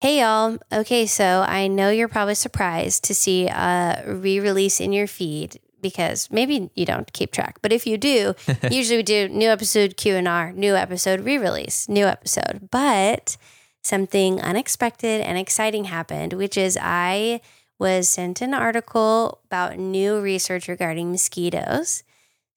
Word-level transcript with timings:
Hey 0.00 0.20
y'all. 0.20 0.58
Okay, 0.72 1.06
so 1.06 1.44
I 1.44 1.66
know 1.66 1.90
you're 1.90 2.06
probably 2.06 2.36
surprised 2.36 3.02
to 3.02 3.14
see 3.16 3.48
a 3.48 4.04
re-release 4.06 4.78
in 4.78 4.92
your 4.92 5.08
feed 5.08 5.58
because 5.80 6.30
maybe 6.30 6.70
you 6.76 6.86
don't 6.86 7.12
keep 7.12 7.32
track, 7.32 7.58
but 7.62 7.72
if 7.72 7.84
you 7.84 7.98
do, 7.98 8.34
usually 8.70 8.98
we 8.98 9.02
do 9.02 9.28
new 9.28 9.48
episode 9.48 9.96
Q 9.96 10.14
and 10.14 10.28
R, 10.28 10.52
new 10.52 10.76
episode 10.76 11.22
re-release, 11.22 11.88
new 11.88 12.06
episode. 12.06 12.68
But 12.70 13.36
something 13.82 14.40
unexpected 14.40 15.20
and 15.20 15.36
exciting 15.36 15.86
happened, 15.86 16.32
which 16.32 16.56
is 16.56 16.78
I 16.80 17.40
was 17.80 18.08
sent 18.08 18.40
an 18.40 18.54
article 18.54 19.40
about 19.46 19.78
new 19.78 20.20
research 20.20 20.68
regarding 20.68 21.10
mosquitoes. 21.10 22.04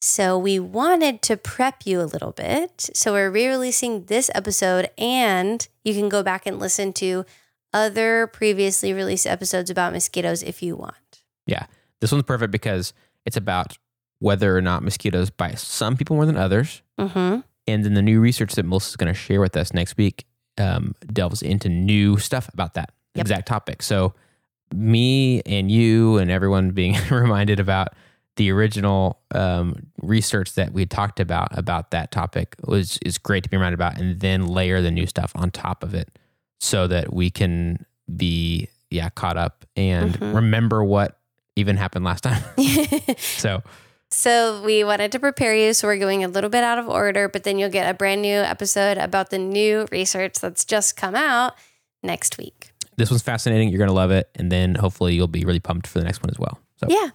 So 0.04 0.36
we 0.38 0.60
wanted 0.60 1.22
to 1.24 1.38
prep 1.38 1.86
you 1.86 2.02
a 2.02 2.04
little 2.10 2.32
bit. 2.32 2.90
So 2.94 3.14
we're 3.14 3.30
re-releasing 3.30 4.06
this 4.06 4.32
episode 4.34 4.90
and 4.98 5.66
you 5.84 5.94
can 5.94 6.10
go 6.10 6.24
back 6.24 6.48
and 6.48 6.58
listen 6.60 6.92
to 6.94 7.24
other 7.72 8.26
previously 8.28 8.94
released 8.94 9.28
episodes 9.28 9.70
about 9.70 9.94
mosquitoes 9.94 10.42
if 10.42 10.64
you 10.64 10.76
want. 10.76 11.22
Yeah. 11.46 11.68
This 12.00 12.12
one's 12.12 12.24
perfect 12.24 12.52
because 12.52 12.94
it's 13.28 13.38
about 13.38 13.78
whether 14.20 14.58
or 14.58 14.62
not 14.62 14.82
mosquitoes 14.84 15.30
bite 15.30 15.60
some 15.60 15.96
people 15.96 16.16
more 16.16 16.26
than 16.26 16.38
others. 16.38 16.82
Mhm. 17.00 17.44
And 17.68 17.86
then 17.86 17.94
the 17.94 18.02
new 18.02 18.20
research 18.20 18.54
that 18.56 18.66
Melissa's 18.66 18.96
going 18.96 19.14
to 19.14 19.18
share 19.20 19.40
with 19.40 19.56
us 19.56 19.72
next 19.72 19.98
week 19.98 20.26
um, 20.58 20.96
delves 21.14 21.42
into 21.44 21.70
new 21.70 22.18
stuff 22.18 22.50
about 22.54 22.74
that 22.74 22.92
Yep. 23.16 23.24
exact 23.24 23.48
topic. 23.48 23.84
So, 23.84 24.14
me 24.74 25.42
and 25.46 25.70
you 25.72 26.18
and 26.18 26.32
everyone 26.32 26.72
being 26.72 26.96
reminded 27.12 27.60
about 27.60 27.90
the 28.38 28.52
original 28.52 29.20
um, 29.36 29.88
research 30.02 30.54
that 30.56 30.72
we 30.74 30.86
talked 30.86 31.20
about 31.20 31.58
about 31.58 31.92
that 31.92 32.12
topic 32.12 32.56
was 32.66 32.98
is 33.06 33.18
great 33.18 33.44
to 33.44 33.50
be 33.50 33.58
reminded 33.58 33.76
about, 33.76 34.00
and 34.00 34.20
then 34.20 34.48
layer 34.48 34.82
the 34.82 34.92
new 34.92 35.06
stuff 35.06 35.32
on 35.36 35.52
top 35.52 35.84
of 35.84 35.94
it, 35.94 36.18
so 36.60 36.88
that 36.88 37.14
we 37.14 37.30
can 37.30 37.86
be 38.16 38.68
yeah 38.90 39.10
caught 39.10 39.38
up 39.38 39.66
and 39.76 40.20
Mhm. 40.20 40.36
remember 40.36 40.84
what 40.84 41.18
even 41.56 41.78
happened 41.78 42.06
last 42.06 42.22
time. 42.24 42.42
so 43.18 43.62
So 44.10 44.62
we 44.64 44.84
wanted 44.84 45.12
to 45.14 45.20
prepare 45.20 45.56
you. 45.56 45.74
So 45.74 45.88
we're 45.88 45.98
going 45.98 46.24
a 46.24 46.28
little 46.28 46.50
bit 46.50 46.64
out 46.66 46.78
of 46.78 46.90
order, 46.90 47.30
but 47.30 47.44
then 47.44 47.58
you'll 47.58 47.70
get 47.70 47.90
a 47.90 47.94
brand 47.94 48.22
new 48.22 48.36
episode 48.40 48.98
about 48.98 49.30
the 49.30 49.38
new 49.38 49.86
research 49.92 50.36
that's 50.42 50.66
just 50.66 50.98
come 50.98 51.16
out 51.16 51.54
next 52.04 52.38
week. 52.38 52.72
this 52.98 53.10
one's 53.10 53.22
fascinating. 53.24 53.70
You're 53.70 53.80
gonna 53.80 53.94
love 53.94 54.12
it, 54.12 54.30
and 54.36 54.52
then 54.52 54.76
hopefully 54.76 55.16
you'll 55.16 55.28
be 55.28 55.46
really 55.46 55.60
pumped 55.62 55.88
for 55.88 56.00
the 56.00 56.06
next 56.06 56.22
one 56.22 56.30
as 56.30 56.38
well. 56.40 56.60
So 56.78 56.88
Yeah. 56.90 57.10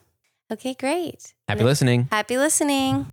Okay, 0.51 0.75
great. 0.75 1.35
happy 1.49 1.65
listening. 1.65 2.09
Happy 2.13 2.39
listening. 2.39 3.11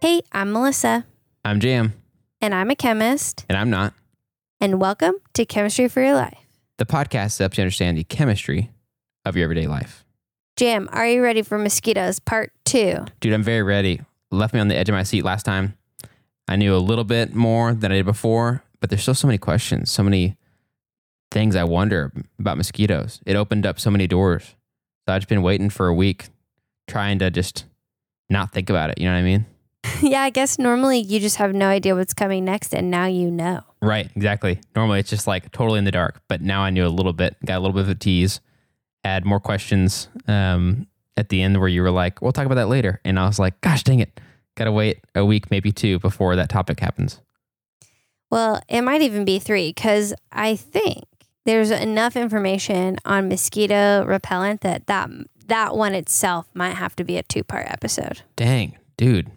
Hey, 0.00 0.20
I'm 0.32 0.52
Melissa, 0.52 1.06
I'm 1.44 1.60
Jam, 1.60 1.92
and 2.40 2.52
I'm 2.54 2.70
a 2.70 2.74
chemist, 2.74 3.46
and 3.48 3.56
I'm 3.56 3.70
not. 3.70 3.94
and 4.60 4.80
welcome 4.80 5.14
to 5.34 5.44
Chemistry 5.46 5.88
for 5.88 6.02
Your 6.02 6.14
Life. 6.14 6.38
The 6.78 6.84
podcast 6.86 7.38
that 7.38 7.44
helps 7.44 7.58
you 7.58 7.62
understand 7.62 7.96
the 7.98 8.04
chemistry 8.04 8.70
of 9.24 9.36
your 9.36 9.44
everyday 9.44 9.68
life. 9.68 10.04
Jam, 10.56 10.88
are 10.92 11.06
you 11.06 11.22
ready 11.22 11.42
for 11.42 11.56
mosquitoes 11.56 12.18
part 12.18 12.52
two? 12.64 13.04
Dude, 13.20 13.32
I'm 13.32 13.44
very 13.44 13.62
ready. 13.62 14.00
Left 14.32 14.52
me 14.52 14.58
on 14.60 14.66
the 14.68 14.76
edge 14.76 14.88
of 14.88 14.94
my 14.94 15.04
seat 15.04 15.22
last 15.24 15.44
time. 15.44 15.74
I 16.52 16.56
knew 16.56 16.76
a 16.76 16.78
little 16.78 17.04
bit 17.04 17.34
more 17.34 17.72
than 17.72 17.90
I 17.92 17.94
did 17.94 18.04
before, 18.04 18.62
but 18.78 18.90
there's 18.90 19.00
still 19.00 19.14
so 19.14 19.26
many 19.26 19.38
questions, 19.38 19.90
so 19.90 20.02
many 20.02 20.36
things 21.30 21.56
I 21.56 21.64
wonder 21.64 22.12
about 22.38 22.58
mosquitoes. 22.58 23.20
It 23.24 23.36
opened 23.36 23.64
up 23.64 23.80
so 23.80 23.90
many 23.90 24.06
doors. 24.06 24.54
So 25.06 25.14
I've 25.14 25.22
just 25.22 25.30
been 25.30 25.40
waiting 25.40 25.70
for 25.70 25.88
a 25.88 25.94
week, 25.94 26.26
trying 26.86 27.18
to 27.20 27.30
just 27.30 27.64
not 28.28 28.52
think 28.52 28.68
about 28.68 28.90
it. 28.90 28.98
You 28.98 29.06
know 29.06 29.12
what 29.12 29.20
I 29.20 29.22
mean? 29.22 29.46
yeah, 30.02 30.20
I 30.20 30.28
guess 30.28 30.58
normally 30.58 30.98
you 30.98 31.20
just 31.20 31.36
have 31.36 31.54
no 31.54 31.68
idea 31.68 31.96
what's 31.96 32.12
coming 32.12 32.44
next, 32.44 32.74
and 32.74 32.90
now 32.90 33.06
you 33.06 33.30
know. 33.30 33.62
Right, 33.80 34.10
exactly. 34.14 34.60
Normally 34.76 35.00
it's 35.00 35.08
just 35.08 35.26
like 35.26 35.52
totally 35.52 35.78
in 35.78 35.84
the 35.84 35.90
dark, 35.90 36.20
but 36.28 36.42
now 36.42 36.60
I 36.60 36.68
knew 36.68 36.86
a 36.86 36.88
little 36.88 37.14
bit, 37.14 37.34
got 37.46 37.56
a 37.56 37.60
little 37.60 37.72
bit 37.72 37.84
of 37.84 37.88
a 37.88 37.94
tease, 37.94 38.40
had 39.04 39.24
more 39.24 39.40
questions 39.40 40.08
um, 40.28 40.86
at 41.16 41.30
the 41.30 41.40
end 41.40 41.58
where 41.58 41.68
you 41.68 41.80
were 41.80 41.90
like, 41.90 42.20
we'll 42.20 42.32
talk 42.32 42.44
about 42.44 42.56
that 42.56 42.68
later. 42.68 43.00
And 43.06 43.18
I 43.18 43.26
was 43.26 43.38
like, 43.38 43.58
gosh 43.62 43.84
dang 43.84 44.00
it, 44.00 44.20
got 44.56 44.64
to 44.64 44.72
wait 44.72 44.98
a 45.14 45.24
week, 45.24 45.50
maybe 45.50 45.72
two 45.72 45.98
before 45.98 46.36
that 46.36 46.48
topic 46.48 46.80
happens. 46.80 47.20
Well, 48.30 48.62
it 48.68 48.82
might 48.82 49.02
even 49.02 49.24
be 49.24 49.38
three 49.38 49.70
because 49.70 50.14
I 50.30 50.56
think 50.56 51.04
there's 51.44 51.70
enough 51.70 52.16
information 52.16 52.96
on 53.04 53.28
mosquito 53.28 54.04
repellent 54.06 54.62
that 54.62 54.86
that 54.86 55.10
that 55.46 55.76
one 55.76 55.94
itself 55.94 56.46
might 56.54 56.74
have 56.76 56.96
to 56.96 57.04
be 57.04 57.16
a 57.18 57.22
two 57.22 57.44
part 57.44 57.66
episode. 57.68 58.22
Dang, 58.36 58.78
dude. 58.96 59.30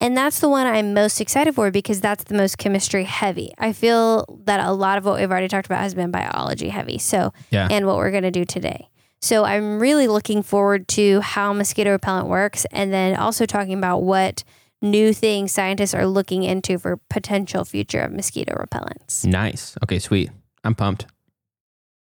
And 0.00 0.16
that's 0.16 0.40
the 0.40 0.48
one 0.48 0.66
I'm 0.66 0.92
most 0.94 1.20
excited 1.22 1.54
for 1.54 1.70
because 1.70 2.00
that's 2.02 2.24
the 2.24 2.34
most 2.34 2.58
chemistry 2.58 3.04
heavy. 3.04 3.52
I 3.58 3.72
feel 3.72 4.40
that 4.44 4.60
a 4.60 4.72
lot 4.72 4.98
of 4.98 5.04
what 5.06 5.18
we've 5.18 5.30
already 5.30 5.48
talked 5.48 5.66
about 5.66 5.80
has 5.80 5.94
been 5.94 6.10
biology 6.10 6.68
heavy. 6.68 6.98
So, 6.98 7.32
Yeah. 7.50 7.66
and 7.70 7.86
what 7.86 7.96
we're 7.96 8.10
going 8.10 8.22
to 8.22 8.30
do 8.30 8.44
today. 8.44 8.88
So, 9.22 9.44
I'm 9.44 9.78
really 9.80 10.06
looking 10.08 10.42
forward 10.42 10.86
to 10.88 11.20
how 11.20 11.52
mosquito 11.52 11.90
repellent 11.92 12.28
works 12.28 12.64
and 12.70 12.92
then 12.92 13.16
also 13.16 13.46
talking 13.46 13.76
about 13.76 14.02
what 14.02 14.44
new 14.82 15.12
things 15.12 15.52
scientists 15.52 15.94
are 15.94 16.06
looking 16.06 16.42
into 16.44 16.78
for 16.78 16.98
potential 17.08 17.64
future 17.64 18.00
of 18.00 18.12
mosquito 18.12 18.54
repellents. 18.54 19.24
Nice. 19.24 19.74
Okay, 19.82 19.98
sweet. 19.98 20.30
I'm 20.64 20.74
pumped. 20.74 21.06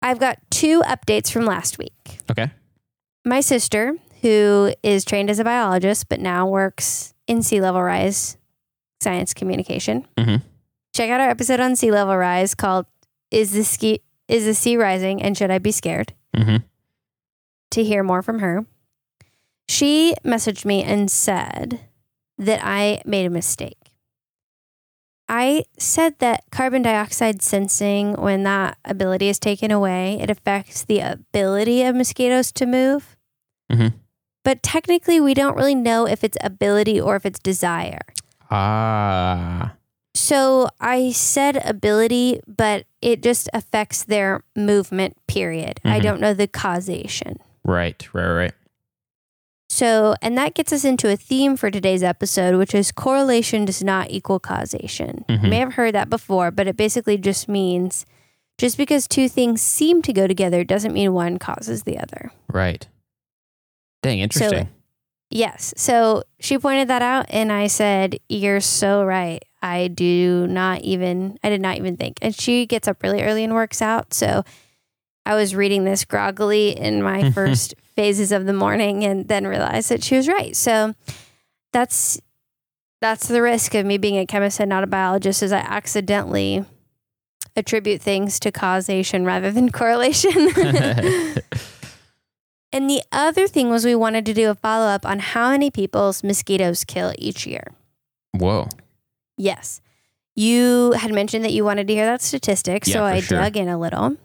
I've 0.02 0.18
got 0.18 0.38
two 0.50 0.80
updates 0.82 1.30
from 1.30 1.44
last 1.46 1.78
week. 1.78 2.18
Okay. 2.30 2.50
My 3.24 3.40
sister, 3.40 3.94
who 4.22 4.72
is 4.82 5.04
trained 5.04 5.30
as 5.30 5.38
a 5.38 5.44
biologist 5.44 6.08
but 6.08 6.20
now 6.20 6.46
works 6.46 7.14
in 7.26 7.42
sea 7.42 7.60
level 7.60 7.82
rise 7.82 8.36
science 9.00 9.32
communication, 9.34 10.06
Mhm. 10.16 10.42
check 10.94 11.10
out 11.10 11.20
our 11.20 11.28
episode 11.30 11.60
on 11.60 11.76
sea 11.76 11.90
level 11.92 12.16
rise 12.16 12.54
called 12.54 12.86
"Is 13.30 13.52
the 13.52 13.64
ski 13.64 14.00
is 14.28 14.44
the 14.44 14.54
sea 14.54 14.76
rising 14.76 15.22
and 15.22 15.36
should 15.38 15.50
I 15.50 15.58
be 15.58 15.70
scared?" 15.72 16.12
Mm-hmm. 16.36 16.56
To 17.70 17.84
hear 17.84 18.02
more 18.02 18.22
from 18.22 18.38
her. 18.40 18.66
She 19.68 20.14
messaged 20.24 20.64
me 20.64 20.82
and 20.82 21.10
said 21.10 21.80
that 22.38 22.60
I 22.62 23.02
made 23.04 23.26
a 23.26 23.30
mistake. 23.30 23.76
I 25.28 25.64
said 25.78 26.18
that 26.20 26.44
carbon 26.50 26.80
dioxide 26.82 27.42
sensing, 27.42 28.14
when 28.14 28.44
that 28.44 28.78
ability 28.84 29.28
is 29.28 29.38
taken 29.38 29.70
away, 29.70 30.18
it 30.20 30.30
affects 30.30 30.84
the 30.84 31.00
ability 31.00 31.82
of 31.82 31.94
mosquitoes 31.94 32.50
to 32.52 32.64
move. 32.64 33.16
Mhm. 33.70 33.92
But 34.42 34.62
technically, 34.62 35.20
we 35.20 35.34
don't 35.34 35.56
really 35.56 35.74
know 35.74 36.06
if 36.06 36.24
it's 36.24 36.38
ability 36.42 36.98
or 36.98 37.16
if 37.16 37.26
it's 37.26 37.38
desire. 37.38 38.00
Ah. 38.50 39.74
So 40.14 40.70
I 40.80 41.12
said 41.12 41.56
ability, 41.58 42.40
but 42.46 42.86
it 43.02 43.22
just 43.22 43.50
affects 43.52 44.02
their 44.04 44.42
movement, 44.56 45.16
period. 45.26 45.80
I 45.84 46.00
Mhm. 46.00 46.02
don't 46.02 46.20
know 46.20 46.32
the 46.32 46.46
causation. 46.48 47.36
Right, 47.68 48.08
right, 48.14 48.32
right. 48.32 48.52
So, 49.68 50.14
and 50.22 50.36
that 50.38 50.54
gets 50.54 50.72
us 50.72 50.84
into 50.84 51.12
a 51.12 51.16
theme 51.16 51.56
for 51.56 51.70
today's 51.70 52.02
episode, 52.02 52.56
which 52.56 52.74
is 52.74 52.90
correlation 52.90 53.66
does 53.66 53.84
not 53.84 54.10
equal 54.10 54.40
causation. 54.40 55.26
You 55.28 55.36
Mhm. 55.38 55.48
may 55.50 55.58
have 55.58 55.74
heard 55.74 55.94
that 55.94 56.08
before, 56.08 56.50
but 56.50 56.66
it 56.66 56.76
basically 56.78 57.18
just 57.18 57.46
means 57.48 58.06
just 58.56 58.78
because 58.78 59.06
two 59.06 59.28
things 59.28 59.60
seem 59.60 60.00
to 60.02 60.12
go 60.14 60.26
together 60.26 60.64
doesn't 60.64 60.94
mean 60.94 61.12
one 61.12 61.38
causes 61.38 61.82
the 61.82 61.98
other. 61.98 62.32
Right. 62.50 62.88
Dang, 64.02 64.20
interesting. 64.20 64.68
Yes. 65.30 65.74
So 65.76 66.22
she 66.40 66.56
pointed 66.58 66.88
that 66.88 67.02
out, 67.02 67.26
and 67.28 67.52
I 67.52 67.66
said, 67.66 68.18
You're 68.30 68.60
so 68.60 69.04
right. 69.04 69.44
I 69.60 69.88
do 69.88 70.46
not 70.48 70.80
even, 70.80 71.38
I 71.44 71.50
did 71.50 71.60
not 71.60 71.76
even 71.76 71.96
think. 71.98 72.16
And 72.22 72.34
she 72.34 72.64
gets 72.64 72.88
up 72.88 73.02
really 73.02 73.22
early 73.22 73.44
and 73.44 73.52
works 73.52 73.82
out. 73.82 74.14
So 74.14 74.44
I 75.28 75.34
was 75.34 75.54
reading 75.54 75.84
this 75.84 76.06
groggily 76.06 76.70
in 76.70 77.02
my 77.02 77.20
mm-hmm. 77.20 77.32
first 77.32 77.74
phases 77.94 78.32
of 78.32 78.46
the 78.46 78.54
morning 78.54 79.04
and 79.04 79.28
then 79.28 79.46
realized 79.46 79.90
that 79.90 80.02
she 80.02 80.16
was 80.16 80.26
right. 80.26 80.56
So 80.56 80.94
that's 81.70 82.18
that's 83.02 83.28
the 83.28 83.42
risk 83.42 83.74
of 83.74 83.84
me 83.84 83.98
being 83.98 84.16
a 84.16 84.24
chemist 84.24 84.58
and 84.58 84.70
not 84.70 84.84
a 84.84 84.86
biologist 84.86 85.42
is 85.42 85.52
I 85.52 85.58
accidentally 85.58 86.64
attribute 87.54 88.00
things 88.00 88.40
to 88.40 88.50
causation 88.50 89.26
rather 89.26 89.52
than 89.52 89.70
correlation. 89.72 90.32
and 92.72 92.88
the 92.88 93.02
other 93.12 93.46
thing 93.46 93.68
was 93.68 93.84
we 93.84 93.94
wanted 93.94 94.24
to 94.24 94.32
do 94.32 94.48
a 94.48 94.54
follow 94.54 94.86
up 94.86 95.04
on 95.04 95.18
how 95.18 95.50
many 95.50 95.70
people's 95.70 96.24
mosquitoes 96.24 96.84
kill 96.84 97.12
each 97.18 97.46
year. 97.46 97.74
Whoa. 98.32 98.70
Yes. 99.36 99.82
You 100.34 100.92
had 100.92 101.12
mentioned 101.12 101.44
that 101.44 101.52
you 101.52 101.66
wanted 101.66 101.86
to 101.88 101.94
hear 101.94 102.06
that 102.06 102.22
statistic, 102.22 102.86
Yeah, 102.86 102.94
so 102.94 103.04
I 103.04 103.20
sure. 103.20 103.38
dug 103.38 103.58
in 103.58 103.68
a 103.68 103.78
little. 103.78 104.16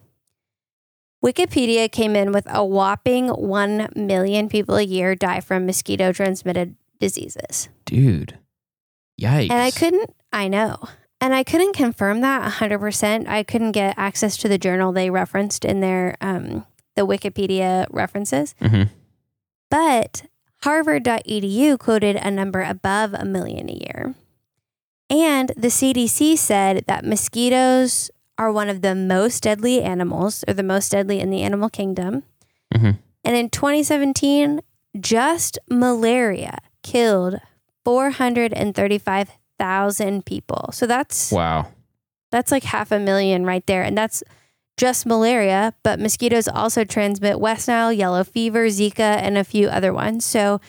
Wikipedia 1.23 1.89
came 1.91 2.15
in 2.15 2.31
with 2.31 2.45
a 2.49 2.65
whopping 2.65 3.29
1 3.29 3.89
million 3.95 4.49
people 4.49 4.75
a 4.75 4.83
year 4.83 5.15
die 5.15 5.39
from 5.39 5.65
mosquito 5.65 6.11
transmitted 6.11 6.75
diseases. 6.99 7.69
Dude. 7.85 8.37
Yikes. 9.21 9.49
And 9.49 9.61
I 9.61 9.71
couldn't, 9.71 10.13
I 10.33 10.47
know. 10.47 10.77
And 11.21 11.33
I 11.33 11.43
couldn't 11.43 11.73
confirm 11.73 12.21
that 12.21 12.51
100%. 12.59 13.27
I 13.27 13.43
couldn't 13.43 13.71
get 13.71 13.97
access 13.97 14.35
to 14.37 14.49
the 14.49 14.57
journal 14.57 14.91
they 14.91 15.09
referenced 15.09 15.63
in 15.63 15.79
their, 15.79 16.17
um, 16.19 16.65
the 16.95 17.07
Wikipedia 17.07 17.87
references. 17.89 18.53
Mhm. 18.59 18.89
But 19.69 20.23
Harvard.edu 20.63 21.77
quoted 21.79 22.17
a 22.17 22.29
number 22.29 22.61
above 22.61 23.13
a 23.13 23.25
million 23.25 23.69
a 23.69 23.73
year. 23.73 24.15
And 25.09 25.51
the 25.55 25.69
CDC 25.69 26.35
said 26.35 26.83
that 26.87 27.05
mosquitoes 27.05 28.11
are 28.37 28.51
one 28.51 28.69
of 28.69 28.81
the 28.81 28.95
most 28.95 29.43
deadly 29.43 29.81
animals, 29.81 30.43
or 30.47 30.53
the 30.53 30.63
most 30.63 30.91
deadly 30.91 31.19
in 31.19 31.29
the 31.29 31.43
animal 31.43 31.69
kingdom. 31.69 32.23
Mhm. 32.73 32.97
And 33.23 33.35
in 33.35 33.49
2017, 33.49 34.61
just 34.99 35.59
malaria 35.69 36.57
killed 36.81 37.39
435,000 37.85 40.25
people. 40.25 40.69
So 40.73 40.87
that's 40.87 41.31
Wow. 41.31 41.67
that's 42.31 42.51
like 42.51 42.63
half 42.63 42.91
a 42.91 42.99
million 42.99 43.45
right 43.45 43.65
there. 43.67 43.83
And 43.83 43.97
that's 43.97 44.23
just 44.75 45.05
malaria, 45.05 45.73
but 45.83 45.99
mosquitoes 45.99 46.47
also 46.47 46.83
transmit 46.83 47.39
West 47.39 47.67
Nile, 47.67 47.93
yellow 47.93 48.23
fever, 48.23 48.65
Zika, 48.67 49.17
and 49.21 49.37
a 49.37 49.43
few 49.43 49.67
other 49.67 49.93
ones. 49.93 50.25
So 50.25 50.59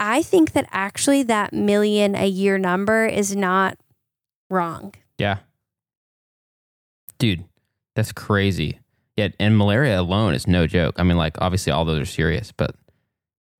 I 0.00 0.22
think 0.22 0.52
that 0.52 0.66
actually 0.72 1.22
that 1.24 1.52
million 1.52 2.14
a 2.14 2.26
year 2.26 2.56
number 2.58 3.04
is 3.06 3.36
not 3.36 3.76
wrong. 4.48 4.94
Yeah. 5.18 5.38
Dude, 7.18 7.44
that's 7.94 8.12
crazy. 8.12 8.80
Yeah, 9.16 9.28
and 9.40 9.56
malaria 9.56 9.98
alone 10.00 10.34
is 10.34 10.46
no 10.46 10.66
joke. 10.66 10.94
I 10.98 11.02
mean, 11.02 11.16
like, 11.16 11.40
obviously, 11.40 11.72
all 11.72 11.84
those 11.84 12.00
are 12.02 12.04
serious, 12.04 12.52
but 12.52 12.74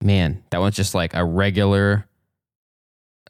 man, 0.02 0.42
that 0.50 0.60
one's 0.60 0.76
just 0.76 0.94
like 0.94 1.14
a 1.14 1.24
regular 1.24 2.06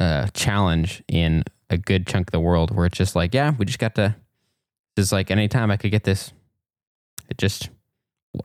uh, 0.01 0.27
challenge 0.35 1.03
in 1.09 1.45
a 1.71 1.79
good 1.79 2.07
chunk 2.07 2.29
of 2.29 2.33
the 2.33 2.41
world 2.41 2.75
where 2.75 2.87
it's 2.87 2.99
just 2.99 3.15
like, 3.17 3.33
yeah, 3.35 3.53
we 3.59 3.65
just 3.65 3.79
got 3.79 3.95
to, 3.95 4.17
it's 4.97 5.13
like 5.13 5.31
anytime 5.31 5.71
I 5.71 5.77
could 5.77 5.91
get 5.91 6.05
this. 6.05 6.33
It 7.29 7.39
just, 7.39 7.71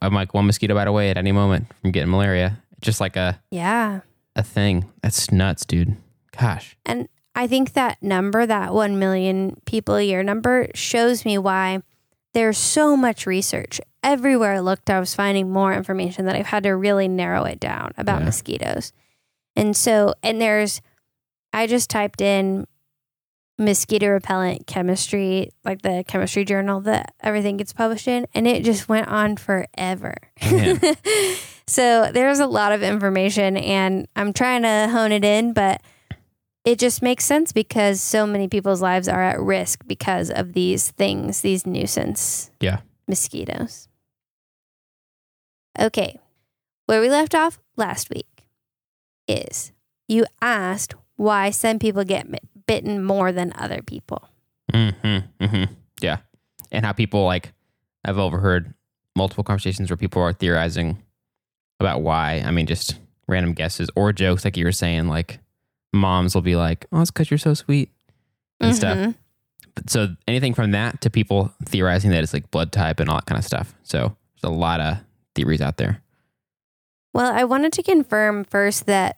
I'm 0.02 0.14
like 0.14 0.34
one 0.34 0.46
mosquito 0.48 0.74
bite 0.76 0.88
away 0.88 1.10
at 1.10 1.18
any 1.18 1.32
moment 1.32 1.68
from 1.82 1.92
getting 1.92 2.10
malaria. 2.12 2.60
It's 2.78 2.86
just 2.86 3.02
like 3.02 3.16
a, 3.16 3.40
Yeah. 3.52 4.02
a 4.36 4.44
thing. 4.44 4.86
That's 5.02 5.32
nuts, 5.32 5.66
dude. 5.66 5.98
Gosh. 6.38 6.76
And 6.86 7.08
I 7.36 7.48
think 7.48 7.74
that 7.74 8.02
number, 8.04 8.46
that 8.46 8.74
1 8.74 9.00
million 9.00 9.62
people 9.66 9.96
a 9.96 10.04
year 10.04 10.22
number, 10.24 10.68
shows 10.76 11.24
me 11.26 11.38
why 11.38 11.82
there's 12.34 12.58
so 12.58 12.96
much 12.98 13.26
research. 13.26 13.80
Everywhere 14.04 14.54
I 14.54 14.60
looked, 14.60 14.90
I 14.90 15.00
was 15.00 15.16
finding 15.16 15.52
more 15.52 15.74
information 15.74 16.26
that 16.26 16.36
I've 16.36 16.48
had 16.48 16.64
to 16.64 16.72
really 16.76 17.08
narrow 17.08 17.44
it 17.46 17.60
down 17.60 17.92
about 17.98 18.20
Yeah. 18.20 18.26
mosquitoes. 18.26 18.94
And 19.56 19.76
so, 19.76 20.14
and 20.24 20.42
there's, 20.42 20.82
I 21.54 21.68
just 21.68 21.90
typed 21.90 22.22
in 22.22 22.66
mosquito 23.58 24.08
repellent 24.08 24.66
chemistry, 24.66 25.52
like 25.64 25.82
the 25.84 26.04
chemistry 26.08 26.44
journal 26.46 26.82
that 26.82 27.14
everything 27.22 27.58
gets 27.58 27.74
published 27.74 28.08
in, 28.08 28.26
and 28.34 28.48
it 28.48 28.64
just 28.64 28.90
went 28.90 29.08
on 29.08 29.38
forever. 29.38 30.16
Oh, 30.42 30.52
man. 30.52 30.80
so 31.68 32.10
there's 32.12 32.40
a 32.40 32.48
lot 32.48 32.72
of 32.72 32.82
information, 32.82 33.58
and 33.58 34.08
I'm 34.16 34.34
trying 34.34 34.64
to 34.64 34.90
hone 34.92 35.12
it 35.12 35.24
in, 35.24 35.54
but 35.54 35.82
it 36.66 36.78
just 36.80 37.02
makes 37.02 37.24
sense 37.26 37.52
because 37.52 38.02
so 38.02 38.26
many 38.28 38.48
people's 38.48 38.82
lives 38.82 39.08
are 39.08 39.22
at 39.24 39.40
risk 39.40 39.86
because 39.88 40.30
of 40.30 40.54
these 40.54 40.92
things, 40.92 41.42
these 41.42 41.66
nuisance 41.66 42.52
Yeah. 42.60 42.82
mosquitoes. 43.08 43.88
Okay, 45.80 46.20
where 46.86 47.00
we 47.02 47.10
left 47.10 47.34
off 47.34 47.60
last 47.78 48.10
week 48.10 48.46
is 49.28 49.72
you 50.08 50.26
asked 50.42 50.94
why 51.16 51.50
some 51.50 51.80
people 51.80 52.04
get 52.04 52.28
bitten 52.68 53.04
more 53.04 53.32
than 53.32 53.54
other 53.56 53.82
people. 53.82 54.28
Mm-hmm. 54.74 55.44
Mm-hmm. 55.44 55.74
Yeah. 56.02 56.18
And 56.72 56.86
how 56.86 56.92
people 56.94 57.24
like 57.26 57.54
I've 58.04 58.18
overheard 58.18 58.74
multiple 59.16 59.44
conversations 59.44 59.90
where 59.90 59.98
people 59.98 60.22
are 60.22 60.34
theorizing 60.34 61.02
about 61.80 62.02
why. 62.02 62.44
I 62.46 62.52
mean, 62.52 62.66
just 62.66 62.96
random 63.28 63.54
guesses 63.54 63.90
or 63.96 64.12
jokes, 64.12 64.44
like 64.44 64.58
you 64.58 64.66
were 64.66 64.72
saying, 64.72 65.08
like 65.08 65.40
moms 65.94 66.36
will 66.36 66.42
be 66.42 66.56
like, 66.56 66.86
Oh, 66.92 67.02
it's 67.02 67.12
because 67.12 67.30
you're 67.32 67.38
so 67.38 67.54
sweet 67.54 67.90
and 68.60 68.76
stuff. 68.76 68.98
Mhm. 68.98 69.16
But 69.76 69.90
so 69.90 70.16
anything 70.28 70.54
from 70.54 70.72
that 70.72 71.02
to 71.02 71.10
people 71.10 71.54
theorizing 71.66 72.12
that 72.12 72.24
it's 72.24 72.34
like 72.34 72.52
blood 72.52 72.72
type 72.72 73.00
and 73.00 73.10
all 73.10 73.18
that 73.18 73.26
kind 73.26 73.40
of 73.40 73.46
stuff. 73.46 73.74
So 73.84 74.16
there's 74.42 74.52
a 74.52 74.56
lot 74.56 74.80
of 74.82 74.98
theories 75.36 75.62
out 75.62 75.78
there. 75.78 76.02
Well, 77.14 77.32
I 77.34 77.44
wanted 77.44 77.74
to 77.74 77.84
confirm 77.84 78.44
first 78.44 78.86
that 78.86 79.18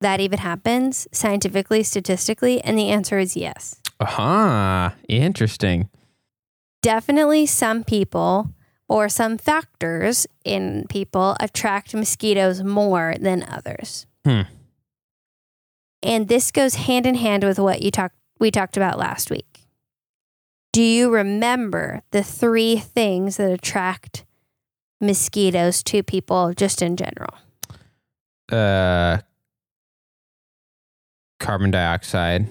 that 0.00 0.20
even 0.20 0.38
happens 0.40 1.06
scientifically, 1.12 1.82
statistically, 1.82 2.60
and 2.62 2.78
the 2.78 2.88
answer 2.90 3.18
is 3.18 3.36
yes. 3.36 3.80
Aha. 4.00 4.94
Interesting. 5.08 5.88
Definitely 6.82 7.46
some 7.46 7.84
people 7.84 8.50
or 8.88 9.08
some 9.08 9.38
factors 9.38 10.26
in 10.44 10.84
people 10.90 11.36
attract 11.40 11.94
mosquitoes 11.94 12.62
more 12.62 13.14
than 13.18 13.42
others. 13.44 14.04
Hmm. 14.26 14.42
And 16.04 16.28
this 16.28 16.52
goes 16.52 16.74
hand 16.74 17.06
in 17.06 17.14
hand 17.16 17.42
with 17.42 17.58
what 17.58 17.82
you 17.82 17.90
talked 17.90 18.14
we 18.38 18.50
talked 18.50 18.76
about 18.76 18.98
last 18.98 19.30
week. 19.30 19.60
Do 20.72 20.82
you 20.82 21.08
remember 21.10 22.02
the 22.10 22.22
three 22.22 22.76
things 22.76 23.36
that 23.38 23.50
attract 23.50 24.24
mosquitoes 25.00 25.82
to 25.84 26.02
people 26.02 26.52
just 26.52 26.82
in 26.82 26.96
general? 26.96 27.34
Uh 28.52 29.18
carbon 31.40 31.70
dioxide. 31.70 32.48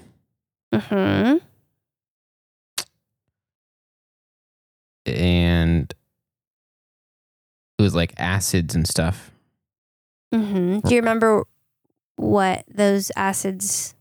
Mm 0.72 0.80
Mhm. 0.82 1.40
and 5.06 5.94
it 7.78 7.82
was 7.82 7.94
like 7.94 8.14
acids 8.16 8.74
and 8.74 8.86
stuff. 8.88 9.30
hmm 10.32 10.80
Do 10.80 10.94
you 10.94 11.00
remember 11.00 11.44
what 12.16 12.64
those 12.68 13.10
acids? 13.16 13.94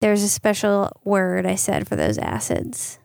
There's 0.00 0.22
a 0.22 0.28
special 0.28 0.90
word 1.04 1.44
I 1.46 1.56
said 1.56 1.88
for 1.88 1.96
those 1.96 2.18
acids. 2.18 2.98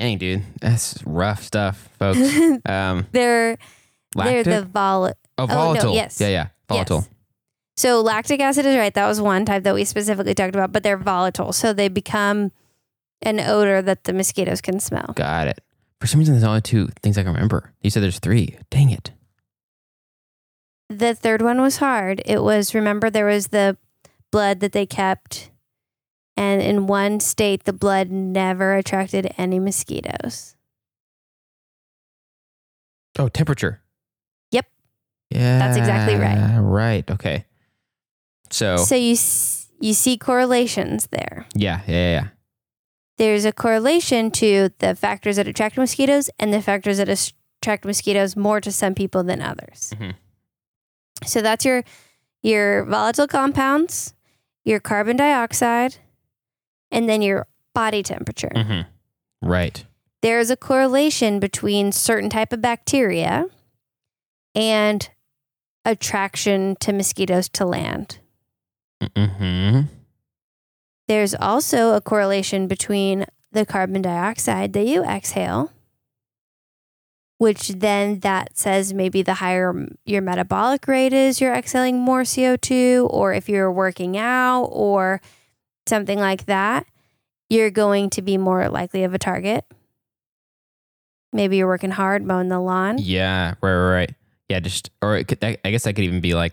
Dang, 0.00 0.18
dude, 0.18 0.42
that's 0.60 1.02
rough 1.04 1.42
stuff, 1.42 1.88
folks. 1.98 2.18
Um, 2.66 3.06
they're 3.12 3.58
lactic. 4.14 4.44
they're 4.44 4.60
the 4.62 4.66
vol. 4.66 5.12
oh, 5.38 5.46
no, 5.46 5.54
volatile. 5.54 5.94
yes. 5.94 6.20
Yeah, 6.20 6.28
yeah, 6.28 6.46
volatile. 6.68 7.00
Yes. 7.00 7.08
So 7.76 8.00
lactic 8.00 8.40
acid 8.40 8.66
is 8.66 8.76
right. 8.76 8.92
That 8.92 9.06
was 9.06 9.20
one 9.20 9.44
type 9.44 9.62
that 9.62 9.74
we 9.74 9.84
specifically 9.84 10.34
talked 10.34 10.54
about, 10.54 10.72
but 10.72 10.82
they're 10.82 10.96
volatile, 10.96 11.52
so 11.52 11.72
they 11.72 11.88
become 11.88 12.50
an 13.22 13.40
odor 13.40 13.82
that 13.82 14.04
the 14.04 14.12
mosquitoes 14.12 14.60
can 14.60 14.80
smell. 14.80 15.12
Got 15.14 15.48
it. 15.48 15.60
For 16.00 16.06
some 16.06 16.18
reason, 16.18 16.34
there's 16.34 16.44
only 16.44 16.62
two 16.62 16.88
things 17.02 17.18
I 17.18 17.22
can 17.22 17.32
remember. 17.32 17.72
You 17.82 17.90
said 17.90 18.02
there's 18.02 18.18
three. 18.18 18.56
Dang 18.70 18.90
it. 18.90 19.12
The 20.90 21.14
third 21.14 21.40
one 21.40 21.60
was 21.60 21.76
hard. 21.76 22.20
It 22.26 22.42
was 22.42 22.74
remember 22.74 23.08
there 23.10 23.24
was 23.26 23.48
the 23.48 23.76
blood 24.32 24.58
that 24.60 24.72
they 24.72 24.86
kept, 24.86 25.50
and 26.36 26.60
in 26.60 26.86
one 26.88 27.20
state 27.20 27.64
the 27.64 27.72
blood 27.72 28.10
never 28.10 28.74
attracted 28.74 29.32
any 29.38 29.58
mosquitoes. 29.60 30.56
Oh, 33.18 33.28
temperature. 33.28 33.80
Yep. 34.50 34.66
Yeah. 35.30 35.58
That's 35.58 35.76
exactly 35.78 36.16
right. 36.16 36.58
Right. 36.58 37.10
Okay. 37.10 37.44
So, 38.50 38.76
So 38.78 38.94
you 38.96 39.16
you 39.80 39.94
see 39.94 40.18
correlations 40.18 41.06
there. 41.12 41.46
yeah, 41.54 41.80
yeah, 41.86 42.10
yeah. 42.12 42.26
There's 43.16 43.44
a 43.44 43.52
correlation 43.52 44.30
to 44.32 44.70
the 44.78 44.94
factors 44.94 45.36
that 45.36 45.46
attract 45.46 45.76
mosquitoes 45.76 46.30
and 46.38 46.52
the 46.52 46.60
factors 46.62 46.98
that 46.98 47.08
attract 47.62 47.84
mosquitoes 47.84 48.34
more 48.34 48.60
to 48.60 48.72
some 48.72 48.94
people 48.94 49.22
than 49.22 49.40
others. 49.42 49.92
Mhm. 49.96 50.14
So 51.24 51.42
that's 51.42 51.64
your 51.64 51.84
your 52.42 52.84
volatile 52.84 53.26
compounds, 53.26 54.14
your 54.64 54.80
carbon 54.80 55.16
dioxide, 55.16 55.96
and 56.90 57.08
then 57.08 57.22
your 57.22 57.46
body 57.74 58.02
temperature. 58.02 58.52
Mm-hmm. 58.54 59.48
Right. 59.48 59.84
There 60.22 60.38
is 60.38 60.50
a 60.50 60.56
correlation 60.56 61.40
between 61.40 61.92
certain 61.92 62.30
type 62.30 62.52
of 62.52 62.60
bacteria 62.60 63.46
and 64.54 65.08
attraction 65.84 66.76
to 66.80 66.92
mosquitoes 66.92 67.48
to 67.50 67.64
land. 67.64 68.18
Mm-hmm. 69.02 69.82
There's 71.08 71.34
also 71.34 71.94
a 71.94 72.00
correlation 72.00 72.68
between 72.68 73.26
the 73.52 73.66
carbon 73.66 74.02
dioxide 74.02 74.72
that 74.74 74.86
you 74.86 75.04
exhale, 75.04 75.72
which 77.40 77.68
then 77.68 78.18
that 78.20 78.54
says 78.54 78.92
maybe 78.92 79.22
the 79.22 79.32
higher 79.32 79.72
your 80.04 80.20
metabolic 80.20 80.86
rate 80.86 81.14
is, 81.14 81.40
you're 81.40 81.54
exhaling 81.54 81.98
more 81.98 82.20
CO2, 82.20 83.06
or 83.08 83.32
if 83.32 83.48
you're 83.48 83.72
working 83.72 84.18
out 84.18 84.64
or 84.64 85.22
something 85.86 86.18
like 86.18 86.44
that, 86.44 86.84
you're 87.48 87.70
going 87.70 88.10
to 88.10 88.20
be 88.20 88.36
more 88.36 88.68
likely 88.68 89.04
of 89.04 89.14
a 89.14 89.18
target. 89.18 89.64
Maybe 91.32 91.56
you're 91.56 91.66
working 91.66 91.90
hard 91.92 92.22
mowing 92.22 92.48
the 92.50 92.60
lawn. 92.60 92.98
Yeah. 92.98 93.54
Right. 93.62 93.72
Right. 93.74 93.90
right. 93.94 94.14
Yeah. 94.50 94.60
Just 94.60 94.90
or 95.00 95.16
it 95.16 95.26
could, 95.26 95.42
I 95.42 95.56
guess 95.70 95.84
that 95.84 95.94
could 95.94 96.04
even 96.04 96.20
be 96.20 96.34
like 96.34 96.52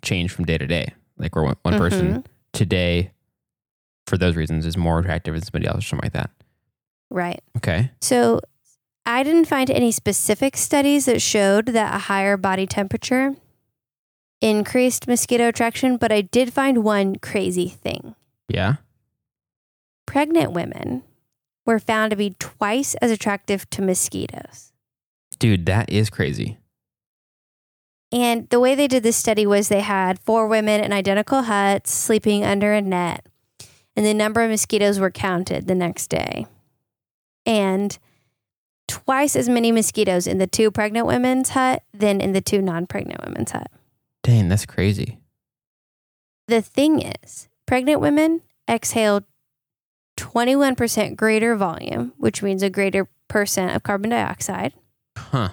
change 0.00 0.32
from 0.32 0.46
day 0.46 0.56
to 0.56 0.66
day. 0.66 0.94
Like 1.18 1.36
where 1.36 1.44
one, 1.44 1.56
one 1.60 1.76
person 1.78 2.14
Mhm. 2.14 2.24
today, 2.54 3.10
for 4.06 4.16
those 4.16 4.34
reasons, 4.34 4.64
is 4.64 4.78
more 4.78 4.98
attractive 5.00 5.34
than 5.34 5.42
somebody 5.42 5.66
else 5.66 5.80
or 5.84 5.88
something 5.88 6.06
like 6.06 6.14
that. 6.14 6.30
Right. 7.10 7.42
Okay. 7.58 7.90
So 8.00 8.40
I 9.04 9.22
didn't 9.22 9.46
find 9.46 9.70
any 9.70 9.90
specific 9.90 10.56
studies 10.56 11.06
that 11.06 11.20
showed 11.20 11.66
that 11.66 11.94
a 11.94 11.98
higher 11.98 12.36
body 12.36 12.66
temperature 12.66 13.34
increased 14.40 15.08
mosquito 15.08 15.48
attraction, 15.48 15.96
but 15.96 16.12
I 16.12 16.20
did 16.20 16.52
find 16.52 16.84
one 16.84 17.16
crazy 17.16 17.68
thing. 17.68 18.14
Yeah. 18.48 18.76
Pregnant 20.06 20.52
women 20.52 21.04
were 21.64 21.78
found 21.78 22.10
to 22.10 22.16
be 22.16 22.34
twice 22.38 22.94
as 22.96 23.10
attractive 23.10 23.70
to 23.70 23.82
mosquitoes. 23.82 24.72
Dude, 25.38 25.66
that 25.66 25.90
is 25.90 26.10
crazy. 26.10 26.58
And 28.10 28.48
the 28.50 28.60
way 28.60 28.74
they 28.74 28.88
did 28.88 29.02
this 29.02 29.16
study 29.16 29.46
was 29.46 29.68
they 29.68 29.80
had 29.80 30.18
four 30.18 30.46
women 30.46 30.84
in 30.84 30.92
identical 30.92 31.42
huts 31.42 31.90
sleeping 31.92 32.44
under 32.44 32.72
a 32.74 32.82
net, 32.82 33.26
and 33.96 34.04
the 34.04 34.12
number 34.12 34.42
of 34.42 34.50
mosquitoes 34.50 34.98
were 34.98 35.10
counted 35.10 35.66
the 35.66 35.74
next 35.74 36.08
day. 36.08 36.46
And 37.46 37.98
twice 38.88 39.36
as 39.36 39.48
many 39.48 39.72
mosquitoes 39.72 40.26
in 40.26 40.38
the 40.38 40.46
two 40.46 40.70
pregnant 40.70 41.06
women's 41.06 41.50
hut 41.50 41.82
than 41.94 42.20
in 42.20 42.32
the 42.32 42.40
two 42.40 42.60
non 42.62 42.86
pregnant 42.86 43.24
women's 43.24 43.50
hut. 43.52 43.70
Dang, 44.22 44.48
that's 44.48 44.66
crazy. 44.66 45.18
The 46.48 46.60
thing 46.62 47.00
is, 47.02 47.48
pregnant 47.66 48.00
women 48.00 48.42
exhale 48.68 49.22
21% 50.18 51.16
greater 51.16 51.56
volume, 51.56 52.12
which 52.18 52.42
means 52.42 52.62
a 52.62 52.70
greater 52.70 53.08
percent 53.28 53.74
of 53.74 53.82
carbon 53.82 54.10
dioxide, 54.10 54.74
Huh. 55.16 55.50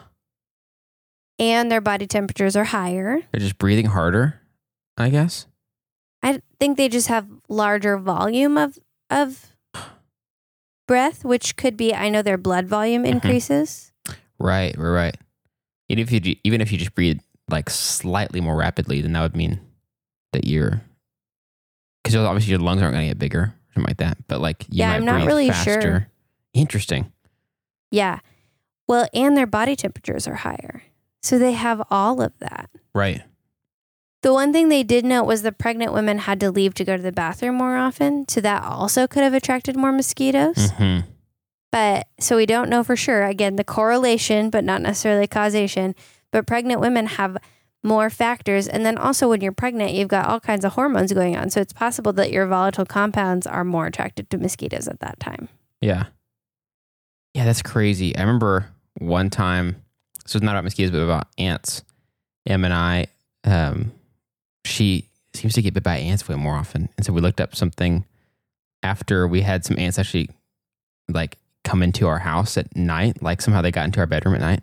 and 1.38 1.71
their 1.71 1.81
body 1.81 2.05
temperatures 2.07 2.55
are 2.55 2.65
higher. 2.65 3.19
They're 3.31 3.39
just 3.39 3.57
breathing 3.57 3.86
harder, 3.86 4.41
I 4.98 5.09
guess. 5.09 5.48
I 6.21 6.41
think 6.59 6.75
they 6.77 6.89
just 6.89 7.07
have 7.07 7.27
larger 7.48 7.98
volume 7.98 8.57
of 8.57 8.77
of 9.09 9.48
breath, 10.89 11.24
which 11.24 11.55
could 11.55 11.77
be 11.77 11.93
I 11.93 12.10
know 12.10 12.24
their 12.24 12.38
blood 12.38 12.65
volume 12.67 13.03
Mhm. 13.03 13.10
increases. 13.12 13.91
Right, 14.39 14.75
right, 14.77 14.89
right. 14.89 15.17
Even 15.88 16.01
if 16.01 16.12
you 16.12 16.36
even 16.43 16.62
if 16.62 16.72
you 16.72 16.77
just 16.79 16.96
breathe 16.96 17.19
like 17.48 17.69
slightly 17.69 18.41
more 18.41 18.55
rapidly, 18.58 19.00
then 19.01 19.13
that 19.13 19.22
would 19.22 19.36
mean 19.36 19.60
that 20.34 20.46
you're 20.46 20.81
because 22.03 22.15
obviously 22.15 22.50
your 22.50 22.60
lungs 22.60 22.81
aren't 22.81 22.93
going 22.96 23.05
to 23.05 23.12
get 23.12 23.19
bigger, 23.19 23.53
something 23.74 23.88
like 23.88 23.98
that. 23.98 24.17
But 24.27 24.41
like 24.41 24.63
you 24.63 24.79
Yeah, 24.79 24.91
I'm 24.93 25.05
not 25.05 25.25
really 25.27 25.50
faster. 25.50 25.81
sure. 25.81 26.08
Interesting. 26.53 27.12
Yeah. 27.91 28.19
Well, 28.88 29.08
and 29.13 29.38
their 29.38 29.46
body 29.48 29.75
temperatures 29.75 30.27
are 30.27 30.36
higher. 30.36 30.81
So 31.22 31.38
they 31.38 31.51
have 31.51 31.84
all 31.91 32.22
of 32.22 32.34
that. 32.39 32.69
Right. 32.96 33.22
The 34.21 34.33
one 34.33 34.51
thing 34.51 34.67
they 34.69 34.83
did 34.83 35.05
note 35.05 35.23
was 35.25 35.41
the 35.43 35.51
pregnant 35.51 35.93
women 35.93 36.19
had 36.19 36.39
to 36.41 36.51
leave 36.51 36.73
to 36.75 36.83
go 36.83 36.97
to 36.97 37.03
the 37.03 37.11
bathroom 37.11 37.55
more 37.55 37.77
often. 37.77 38.27
So 38.27 38.41
that 38.41 38.63
also 38.63 39.07
could 39.07 39.23
have 39.23 39.33
attracted 39.33 39.77
more 39.77 39.91
mosquitoes. 39.93 40.71
hmm 40.71 40.99
But 41.71 42.07
so 42.19 42.35
we 42.35 42.45
don't 42.45 42.69
know 42.69 42.83
for 42.83 42.95
sure. 42.97 43.23
Again, 43.23 43.55
the 43.55 43.63
correlation, 43.63 44.49
but 44.49 44.63
not 44.65 44.81
necessarily 44.81 45.27
causation. 45.27 45.95
But 46.31 46.45
pregnant 46.47 46.81
women 46.81 47.05
have 47.05 47.38
more 47.81 48.09
factors. 48.09 48.67
And 48.67 48.85
then 48.85 48.97
also, 48.97 49.29
when 49.29 49.39
you're 49.39 49.53
pregnant, 49.53 49.93
you've 49.93 50.09
got 50.09 50.27
all 50.27 50.41
kinds 50.41 50.65
of 50.65 50.73
hormones 50.73 51.13
going 51.13 51.38
on. 51.38 51.49
So 51.49 51.61
it's 51.61 51.71
possible 51.71 52.11
that 52.13 52.31
your 52.31 52.45
volatile 52.45 52.85
compounds 52.85 53.47
are 53.47 53.63
more 53.63 53.85
attracted 53.85 54.29
to 54.31 54.38
mosquitoes 54.38 54.88
at 54.89 54.99
that 54.99 55.19
time. 55.21 55.47
Yeah. 55.79 56.07
Yeah, 57.33 57.45
that's 57.45 57.61
crazy. 57.61 58.15
I 58.17 58.21
remember 58.21 58.67
one 58.97 59.29
time, 59.29 59.77
so 60.25 60.38
it's 60.38 60.43
not 60.43 60.51
about 60.55 60.65
mosquitoes, 60.65 60.91
but 60.91 60.99
about 60.99 61.27
ants. 61.38 61.83
Em 62.45 62.65
and 62.65 62.73
I, 62.73 63.07
um, 63.45 63.93
she 64.69 65.09
seems 65.33 65.53
to 65.53 65.61
get 65.61 65.73
bit 65.73 65.83
by 65.83 65.97
ants 65.97 66.27
way 66.27 66.35
more 66.35 66.55
often. 66.55 66.89
And 66.97 67.05
so 67.05 67.13
we 67.13 67.21
looked 67.21 67.41
up 67.41 67.55
something 67.55 68.05
after 68.83 69.27
we 69.27 69.41
had 69.41 69.65
some 69.65 69.77
ants 69.77 69.99
actually 69.99 70.29
like 71.07 71.38
come 71.63 71.83
into 71.83 72.07
our 72.07 72.19
house 72.19 72.57
at 72.57 72.75
night. 72.75 73.21
Like 73.21 73.41
somehow 73.41 73.61
they 73.61 73.71
got 73.71 73.85
into 73.85 73.99
our 73.99 74.05
bedroom 74.05 74.35
at 74.35 74.41
night 74.41 74.61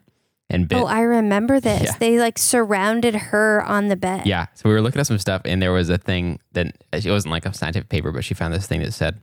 and 0.49 0.69
bit. 0.69 0.79
Oh, 0.79 0.87
I 0.87 1.01
remember 1.01 1.61
this. 1.61 1.83
Yeah. 1.83 1.97
They 1.99 2.19
like 2.19 2.39
surrounded 2.39 3.15
her 3.15 3.63
on 3.63 3.89
the 3.89 3.97
bed. 3.97 4.27
Yeah. 4.27 4.47
So 4.55 4.69
we 4.69 4.75
were 4.75 4.81
looking 4.81 5.01
at 5.01 5.07
some 5.07 5.19
stuff, 5.19 5.43
and 5.45 5.61
there 5.61 5.73
was 5.73 5.91
a 5.91 5.99
thing 5.99 6.41
that 6.53 6.77
it 6.93 7.11
wasn't 7.11 7.33
like 7.33 7.47
a 7.47 7.55
scientific 7.55 7.89
paper, 7.89 8.13
but 8.13 8.25
she 8.25 8.35
found 8.35 8.55
this 8.55 8.67
thing 8.67 8.83
that 8.83 8.93
said 8.93 9.21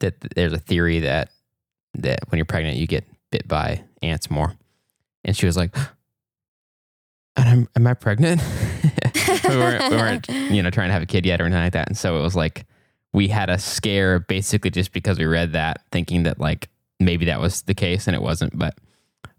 that 0.00 0.20
there's 0.34 0.52
a 0.52 0.58
theory 0.58 1.00
that 1.00 1.30
that 1.94 2.20
when 2.28 2.38
you're 2.38 2.46
pregnant, 2.46 2.76
you 2.76 2.86
get 2.86 3.04
bit 3.30 3.46
by 3.46 3.82
ants 4.02 4.30
more. 4.30 4.54
And 5.24 5.36
she 5.36 5.46
was 5.46 5.56
like, 5.56 5.76
"And 7.36 7.48
I'm, 7.48 7.68
am 7.76 7.86
I 7.86 7.94
pregnant?" 7.94 8.40
we, 9.48 9.56
weren't, 9.56 9.90
we 9.90 9.96
weren't, 9.96 10.28
you 10.52 10.62
know, 10.62 10.70
trying 10.70 10.88
to 10.88 10.92
have 10.92 11.02
a 11.02 11.06
kid 11.06 11.26
yet 11.26 11.40
or 11.40 11.44
anything 11.44 11.62
like 11.62 11.72
that. 11.72 11.88
And 11.88 11.96
so 11.96 12.18
it 12.18 12.22
was 12.22 12.36
like 12.36 12.66
we 13.12 13.28
had 13.28 13.50
a 13.50 13.58
scare 13.58 14.20
basically 14.20 14.70
just 14.70 14.92
because 14.92 15.18
we 15.18 15.24
read 15.24 15.52
that, 15.52 15.82
thinking 15.90 16.24
that 16.24 16.38
like 16.38 16.68
maybe 16.98 17.26
that 17.26 17.40
was 17.40 17.62
the 17.62 17.74
case, 17.74 18.06
and 18.06 18.14
it 18.14 18.22
wasn't. 18.22 18.56
But 18.58 18.78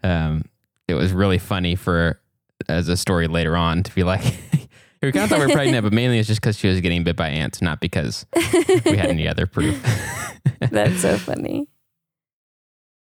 um, 0.03 0.45
it 0.87 0.95
was 0.95 1.13
really 1.13 1.37
funny 1.37 1.75
for 1.75 2.19
as 2.67 2.87
a 2.89 2.97
story 2.97 3.27
later 3.27 3.55
on 3.55 3.83
to 3.83 3.95
be 3.95 4.03
like, 4.03 4.23
we 5.01 5.11
kind 5.11 5.23
of 5.23 5.29
thought 5.29 5.39
we 5.39 5.47
were 5.47 5.53
pregnant, 5.53 5.83
but 5.83 5.93
mainly 5.93 6.19
it's 6.19 6.27
just 6.27 6.41
because 6.41 6.57
she 6.57 6.67
was 6.67 6.81
getting 6.81 7.03
bit 7.03 7.15
by 7.15 7.29
ants, 7.29 7.61
not 7.61 7.79
because 7.79 8.25
we 8.85 8.97
had 8.97 9.09
any 9.09 9.27
other 9.27 9.47
proof. 9.47 9.81
That's 10.59 11.01
so 11.01 11.17
funny. 11.17 11.67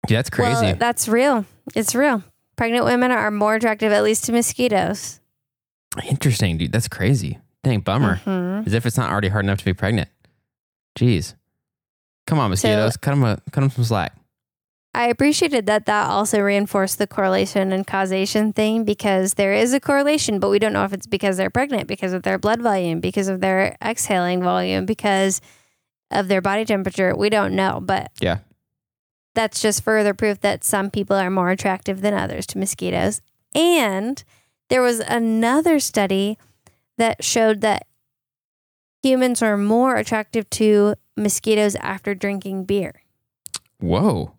Dude, 0.06 0.16
that's 0.16 0.30
crazy. 0.30 0.66
Well, 0.66 0.76
that's 0.76 1.08
real. 1.08 1.46
It's 1.74 1.94
real. 1.94 2.22
Pregnant 2.56 2.84
women 2.84 3.10
are 3.10 3.30
more 3.30 3.54
attractive, 3.54 3.92
at 3.92 4.02
least 4.02 4.24
to 4.24 4.32
mosquitoes. 4.32 5.20
Interesting, 6.02 6.58
dude. 6.58 6.72
That's 6.72 6.88
crazy. 6.88 7.38
Dang, 7.62 7.80
bummer. 7.80 8.16
Mhm. 8.24 8.66
As 8.66 8.72
if 8.74 8.84
it's 8.86 8.96
not 8.96 9.10
already 9.10 9.28
hard 9.28 9.44
enough 9.44 9.58
to 9.58 9.64
be 9.64 9.72
pregnant. 9.74 10.08
Jeez. 10.98 11.34
Come 12.26 12.38
on, 12.38 12.50
mosquitoes. 12.50 12.96
cut, 12.96 13.10
them 13.12 13.22
a, 13.22 13.36
cut 13.52 13.60
them 13.60 13.70
some 13.70 13.84
slack. 13.84 14.12
I 14.96 15.08
appreciated 15.08 15.66
that 15.66 15.86
that 15.86 16.08
also 16.08 16.38
reinforced 16.40 16.98
the 16.98 17.06
correlation 17.06 17.72
and 17.72 17.86
causation 17.86 18.52
thing 18.52 18.84
because 18.84 19.34
there 19.34 19.52
is 19.52 19.72
a 19.74 19.80
correlation, 19.80 20.38
but 20.38 20.50
we 20.50 20.58
don't 20.60 20.72
know 20.72 20.84
if 20.84 20.92
it's 20.92 21.06
because 21.06 21.36
they're 21.36 21.50
pregnant, 21.50 21.88
because 21.88 22.12
of 22.12 22.22
their 22.22 22.38
blood 22.38 22.62
volume, 22.62 23.00
because 23.00 23.28
of 23.28 23.40
their 23.40 23.76
exhaling 23.84 24.42
volume, 24.42 24.86
because 24.86 25.40
of 26.12 26.28
their 26.28 26.40
body 26.40 26.64
temperature. 26.64 27.14
We 27.16 27.28
don't 27.28 27.56
know, 27.56 27.80
but 27.82 28.12
Yeah. 28.20 28.38
that's 29.34 29.60
just 29.60 29.82
further 29.82 30.14
proof 30.14 30.40
that 30.42 30.62
some 30.62 30.90
people 30.90 31.16
are 31.16 31.30
more 31.30 31.50
attractive 31.50 32.00
than 32.00 32.14
others 32.14 32.46
to 32.48 32.58
mosquitoes. 32.58 33.20
And 33.52 34.22
there 34.74 34.82
was 34.82 34.98
another 34.98 35.78
study 35.78 36.36
that 36.98 37.22
showed 37.22 37.60
that 37.60 37.86
humans 39.04 39.40
are 39.40 39.56
more 39.56 39.94
attractive 39.94 40.50
to 40.50 40.96
mosquitoes 41.16 41.76
after 41.76 42.12
drinking 42.12 42.64
beer 42.64 42.92
Whoa. 43.78 44.34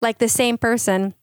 like 0.00 0.18
the 0.18 0.28
same 0.28 0.56
person 0.56 1.14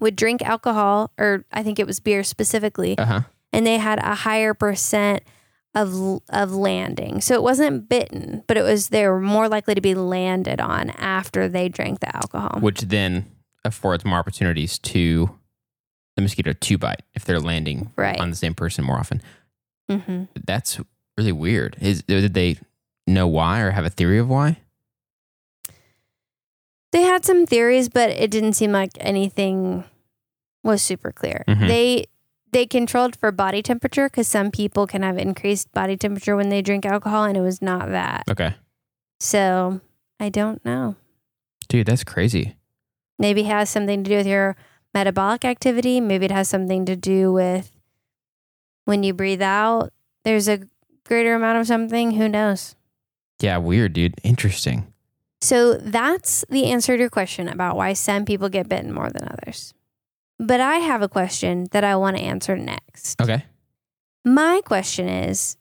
would 0.00 0.16
drink 0.16 0.42
alcohol 0.42 1.12
or 1.16 1.44
I 1.52 1.62
think 1.62 1.78
it 1.78 1.86
was 1.86 2.00
beer 2.00 2.24
specifically 2.24 2.98
Uh 2.98 3.04
huh. 3.04 3.20
and 3.52 3.64
they 3.64 3.78
had 3.78 4.00
a 4.00 4.16
higher 4.16 4.52
percent 4.52 5.22
of 5.76 6.20
of 6.30 6.52
landing. 6.52 7.20
So 7.20 7.34
it 7.34 7.42
wasn't 7.42 7.88
bitten, 7.88 8.42
but 8.48 8.56
it 8.56 8.62
was 8.62 8.88
they 8.88 9.06
were 9.06 9.20
more 9.20 9.48
likely 9.48 9.76
to 9.76 9.80
be 9.80 9.94
landed 9.94 10.60
on 10.60 10.90
after 10.90 11.48
they 11.48 11.68
drank 11.68 12.00
the 12.00 12.16
alcohol. 12.16 12.58
Which 12.60 12.80
then 12.80 13.30
affords 13.64 14.04
more 14.04 14.18
opportunities 14.18 14.78
to 14.80 15.30
the 16.16 16.22
mosquito 16.22 16.52
to 16.52 16.78
bite 16.78 17.02
if 17.14 17.24
they're 17.24 17.40
landing 17.40 17.92
Right. 17.96 18.18
on 18.18 18.30
the 18.30 18.36
same 18.36 18.54
person 18.54 18.84
more 18.84 18.96
often. 18.98 19.22
hmm 19.88 20.24
That's 20.46 20.80
really 21.16 21.32
weird. 21.32 21.76
Is 21.80 22.02
did 22.02 22.34
they 22.34 22.56
know 23.06 23.26
why 23.28 23.60
or 23.60 23.70
have 23.70 23.84
a 23.84 23.90
theory 23.90 24.18
of 24.18 24.28
why? 24.28 24.58
They 26.92 27.02
had 27.02 27.24
some 27.24 27.46
theories, 27.46 27.88
but 27.88 28.10
it 28.10 28.30
didn't 28.30 28.54
seem 28.54 28.72
like 28.72 28.90
anything 29.00 29.84
was 30.64 30.82
super 30.82 31.12
clear. 31.12 31.44
Mhm. 31.48 31.68
They 31.68 32.06
they 32.52 32.64
controlled 32.66 33.16
for 33.16 33.30
body 33.32 33.60
temperature 33.60 34.08
because 34.08 34.26
some 34.28 34.50
people 34.50 34.86
can 34.86 35.02
have 35.02 35.18
increased 35.18 35.70
body 35.72 35.96
temperature 35.96 36.36
when 36.36 36.48
they 36.48 36.62
drink 36.62 36.86
alcohol, 36.86 37.24
and 37.24 37.36
it 37.36 37.42
was 37.42 37.60
not 37.60 37.90
that. 37.90 38.24
Okay. 38.30 38.54
So 39.20 39.80
I 40.18 40.28
don't 40.30 40.64
know. 40.64 40.96
Dude, 41.68 41.86
that's 41.86 42.04
crazy. 42.04 42.56
Maybe 43.18 43.42
it 43.42 43.46
has 43.46 43.68
something 43.68 44.04
to 44.04 44.10
do 44.10 44.16
with 44.16 44.26
your 44.26 44.56
metabolic 44.96 45.44
activity. 45.44 46.00
Maybe 46.00 46.24
it 46.24 46.30
has 46.30 46.48
something 46.48 46.86
to 46.86 46.96
do 46.96 47.30
with 47.30 47.70
when 48.86 49.02
you 49.02 49.12
breathe 49.12 49.42
out, 49.42 49.92
there's 50.24 50.48
a 50.48 50.60
greater 51.04 51.34
amount 51.34 51.58
of 51.58 51.66
something. 51.66 52.12
Who 52.12 52.30
knows? 52.30 52.74
Yeah, 53.40 53.58
weird, 53.58 53.92
dude. 53.92 54.14
Interesting. 54.22 54.90
So 55.42 55.74
that's 55.74 56.46
the 56.48 56.64
answer 56.70 56.96
to 56.96 57.00
your 57.00 57.10
question 57.10 57.46
about 57.46 57.76
why 57.76 57.92
some 57.92 58.24
people 58.24 58.48
get 58.48 58.70
bitten 58.70 58.90
more 58.90 59.10
than 59.10 59.28
others. 59.28 59.74
But 60.38 60.60
I 60.62 60.76
have 60.76 61.02
a 61.02 61.08
question 61.10 61.66
that 61.72 61.84
I 61.84 61.96
want 61.96 62.16
to 62.16 62.22
answer 62.22 62.56
next. 62.56 63.20
Okay. 63.20 63.44
My 64.24 64.62
question 64.64 65.10
is 65.10 65.58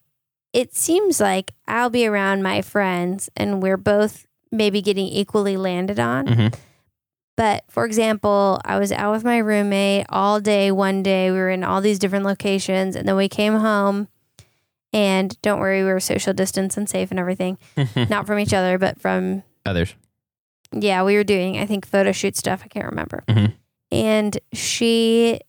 it 0.53 0.73
seems 0.75 1.19
like 1.19 1.51
I'll 1.67 1.89
be 1.89 2.07
around 2.07 2.41
my 2.41 2.61
friends 2.61 3.29
and 3.35 3.61
we're 3.61 3.75
both 3.75 4.25
maybe 4.49 4.81
getting 4.81 5.07
equally 5.07 5.57
landed 5.57 5.99
on. 5.99 6.25
Mhm. 6.27 6.55
But 7.37 7.65
for 7.69 7.85
example, 7.85 8.61
I 8.63 8.79
was 8.79 8.91
out 8.91 9.11
with 9.11 9.23
my 9.25 9.37
roommate 9.39 10.05
all 10.09 10.39
day 10.39 10.71
one 10.71 11.03
day. 11.03 11.31
We 11.31 11.37
were 11.37 11.49
in 11.49 11.63
all 11.63 11.81
these 11.81 11.99
different 11.99 12.25
locations 12.25 12.95
and 12.95 13.07
then 13.07 13.15
we 13.17 13.27
came 13.27 13.55
home 13.55 14.07
and 14.93 15.39
don't 15.41 15.59
worry, 15.59 15.83
we 15.83 15.89
were 15.89 15.99
social 15.99 16.31
distance 16.33 16.77
and 16.77 16.87
safe 16.89 17.11
and 17.11 17.19
everything. 17.19 17.57
Not 18.09 18.25
from 18.25 18.39
each 18.39 18.53
other, 18.53 18.77
but 18.77 18.99
from 19.01 19.43
Others. 19.65 19.93
yeah, 20.71 21.03
we 21.03 21.15
were 21.15 21.25
doing, 21.25 21.57
I 21.57 21.65
think, 21.65 21.85
photo 21.85 22.13
shoot 22.13 22.37
stuff. 22.37 22.61
I 22.63 22.67
can't 22.69 22.85
remember. 22.85 23.23
Mhm. 23.27 23.53
And 23.91 24.37
she 24.53 25.41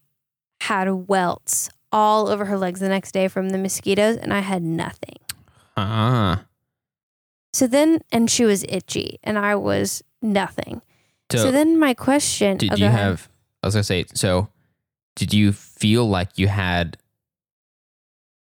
had 0.63 0.91
welts 1.09 1.71
all 1.93 2.27
over 2.29 2.47
her 2.47 2.59
legs 2.59 2.81
the 2.81 2.89
next 2.89 3.13
day 3.13 3.29
from 3.29 3.51
the 3.51 3.59
mosquitoes, 3.59 4.17
and 4.17 4.33
I 4.35 4.41
had 4.41 4.63
nothing. 4.63 5.17
Ah. 5.77 6.45
So 7.53 7.67
then, 7.69 8.01
and 8.11 8.29
she 8.31 8.45
was 8.45 8.65
itchy, 8.69 9.19
and 9.23 9.39
I 9.39 9.55
was 9.55 10.03
nothing. 10.21 10.83
So, 11.31 11.39
So, 11.39 11.51
then 11.53 11.79
my 11.79 11.95
question 11.95 12.57
did 12.57 12.73
oh, 12.73 12.77
you 12.77 12.87
ahead. 12.87 12.99
have? 13.01 13.29
I 13.63 13.67
was 13.67 13.75
gonna 13.75 13.85
say. 13.85 14.05
So, 14.15 14.49
did 15.17 15.33
you 15.35 15.53
feel 15.53 16.09
like 16.09 16.39
you 16.39 16.49
had 16.49 16.99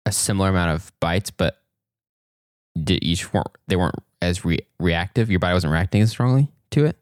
a 0.05 0.11
similar 0.11 0.49
amount 0.49 0.71
of 0.71 0.91
bites, 0.99 1.31
but 1.31 1.61
did 2.81 3.03
each 3.03 3.33
weren't 3.33 3.47
they 3.67 3.75
weren't 3.75 3.95
as 4.21 4.43
re- 4.43 4.65
reactive? 4.79 5.29
Your 5.29 5.39
body 5.39 5.53
wasn't 5.53 5.71
reacting 5.73 6.01
as 6.01 6.09
strongly 6.11 6.49
to 6.71 6.85
it, 6.85 6.97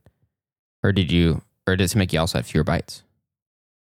or 0.84 0.92
did 0.92 1.12
you? 1.12 1.42
Or 1.65 1.75
did 1.77 1.86
it 1.86 1.96
make 1.96 2.12
you 2.12 2.20
also 2.20 2.38
have 2.39 2.46
fewer 2.46 2.65
bites? 2.65 3.03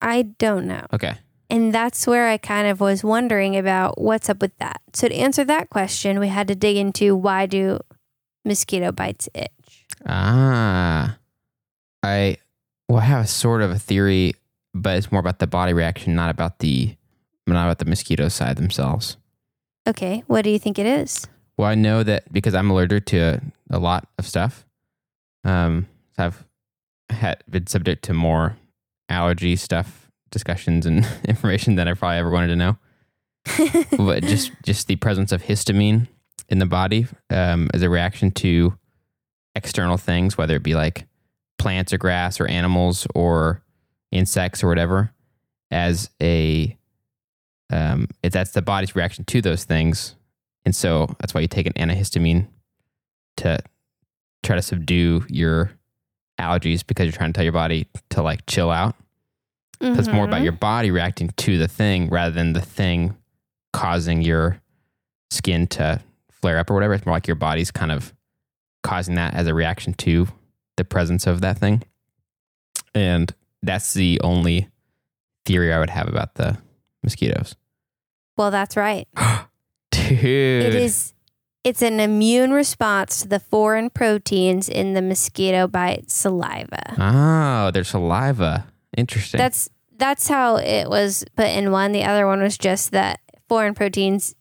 I 0.02 0.24
don't 0.24 0.66
know. 0.66 0.86
Okay. 0.92 1.14
And 1.52 1.72
that's 1.74 2.08
where 2.08 2.28
I 2.28 2.38
kind 2.38 2.68
of 2.68 2.80
was 2.80 3.04
wondering 3.04 3.56
about 3.58 4.02
what's 4.02 4.28
up 4.30 4.42
with 4.42 4.58
that. 4.58 4.82
So 4.94 5.08
to 5.08 5.14
answer 5.16 5.44
that 5.46 5.70
question, 5.70 6.20
we 6.20 6.30
had 6.30 6.48
to 6.48 6.56
dig 6.56 6.78
into 6.78 7.16
why 7.16 7.46
do 7.46 7.80
mosquito 8.44 8.92
bites 8.92 9.30
itch? 9.36 9.86
Ah, 10.08 11.18
I 12.04 12.38
well, 12.88 13.00
I 13.00 13.06
have 13.06 13.26
a 13.26 13.28
sort 13.28 13.62
of 13.62 13.72
a 13.72 13.80
theory, 13.80 14.34
but 14.74 14.98
it's 14.98 15.12
more 15.12 15.20
about 15.20 15.40
the 15.40 15.48
body 15.48 15.74
reaction, 15.74 16.16
not 16.16 16.30
about 16.30 16.60
the 16.60 16.96
not 17.48 17.66
about 17.66 17.80
the 17.80 17.86
mosquito 17.86 18.30
side 18.30 18.58
themselves. 18.58 19.18
Okay, 19.88 20.24
what 20.28 20.44
do 20.44 20.50
you 20.50 20.60
think 20.60 20.78
it 20.78 20.86
is? 20.86 21.28
Well, 21.58 21.68
I 21.68 21.76
know 21.76 22.04
that 22.04 22.32
because 22.32 22.56
I'm 22.56 22.70
allergic 22.70 23.06
to 23.08 23.20
a, 23.20 23.42
a 23.70 23.80
lot 23.80 24.08
of 24.18 24.28
stuff. 24.28 24.66
Um, 25.44 25.88
I've 26.18 26.46
had 27.10 27.44
been 27.50 27.68
subject 27.68 28.04
to 28.06 28.14
more 28.14 28.56
allergy 29.10 29.56
stuff 29.56 30.10
discussions 30.32 30.86
and 30.86 31.08
information 31.28 31.76
than 31.76 31.88
I 31.88 31.94
probably 31.94 32.18
ever 32.18 32.30
wanted 32.30 32.48
to 32.48 32.56
know. 32.56 32.78
but 33.98 34.24
just 34.24 34.52
just 34.64 34.88
the 34.88 34.96
presence 34.98 35.32
of 35.32 35.44
histamine 35.44 36.08
in 36.50 36.60
the 36.60 36.66
body 36.66 37.08
um, 37.30 37.70
as 37.74 37.82
a 37.82 37.90
reaction 37.90 38.32
to 38.32 38.78
external 39.56 39.98
things, 39.98 40.38
whether 40.38 40.56
it 40.56 40.64
be 40.64 40.76
like 40.76 41.06
plants 41.60 41.94
or 41.94 41.98
grass 42.00 42.40
or 42.42 42.48
animals 42.48 43.06
or 43.14 43.62
insects 44.12 44.64
or 44.64 44.68
whatever, 44.68 45.12
as 45.70 46.10
a 46.22 46.76
um, 47.72 48.08
if 48.24 48.34
that's 48.34 48.52
the 48.52 48.64
body's 48.64 48.96
reaction 48.96 49.24
to 49.26 49.42
those 49.42 49.64
things, 49.64 50.16
and 50.66 50.76
so 50.76 51.16
that's 51.20 51.36
why 51.36 51.42
you 51.42 51.48
take 51.48 51.68
an 51.68 51.74
antihistamine 51.74 52.48
to 53.38 53.60
try 54.42 54.56
to 54.56 54.62
subdue 54.64 55.24
your 55.30 55.72
allergies 56.40 56.86
because 56.86 57.06
you're 57.06 57.12
trying 57.14 57.32
to 57.32 57.38
tell 57.38 57.44
your 57.44 57.54
body 57.54 57.86
to 58.10 58.24
like 58.24 58.44
chill 58.48 58.72
out. 58.72 58.96
So 59.82 59.94
It's 59.94 60.12
more 60.12 60.26
about 60.26 60.42
Mhm. 60.42 60.46
your 60.46 60.54
body 60.54 60.90
reacting 60.92 61.30
to 61.30 61.58
the 61.58 61.68
thing 61.68 62.10
rather 62.10 62.32
than 62.34 62.54
the 62.54 62.62
thing 62.62 63.16
causing 63.72 64.22
your 64.22 64.60
skin 65.30 65.68
to 65.68 66.02
flare 66.32 66.58
up 66.58 66.72
or 66.72 66.74
whatever. 66.74 66.96
It's 66.96 67.06
more 67.06 67.16
like 67.16 67.28
your 67.28 67.36
body's 67.36 67.70
kind 67.72 67.92
of 67.92 68.14
causing 68.84 69.16
that 69.16 69.36
as 69.36 69.46
a 69.48 69.54
reaction 69.54 69.94
to 69.94 70.28
the 70.80 70.86
presence 70.86 71.28
of 71.28 71.42
that 71.42 71.60
thing. 71.60 71.84
And 72.96 73.32
that's 73.62 73.94
the 73.94 74.20
only 74.24 74.70
theory 75.46 75.72
I 75.74 75.80
would 75.80 75.92
have 75.92 76.08
about 76.08 76.36
the 76.36 76.58
mosquitoes. 77.04 77.56
Well, 78.38 78.50
that's 78.50 78.76
right. 78.76 79.08
Dude. 79.92 80.24
It 80.66 80.76
is 80.76 81.14
it's 81.64 81.82
an 81.82 82.00
immune 82.00 82.52
response 82.52 83.22
to 83.22 83.28
the 83.28 83.40
foreign 83.40 83.90
proteins 83.90 84.70
in 84.70 84.94
the 84.94 85.02
mosquito 85.02 85.68
bite 85.68 86.10
saliva. 86.10 86.96
Oh, 86.98 87.72
their 87.72 87.84
saliva. 87.84 88.66
Interesting. 88.98 89.38
That's 89.38 89.70
that's 89.98 90.30
how 90.30 90.56
it 90.56 90.90
was 90.90 91.26
put 91.36 91.48
in 91.48 91.72
one. 91.72 91.92
The 91.92 92.06
other 92.06 92.26
one 92.26 92.42
was 92.42 92.58
just 92.58 92.92
that 92.92 93.20
foreign 93.50 93.76
proteins 93.76 94.34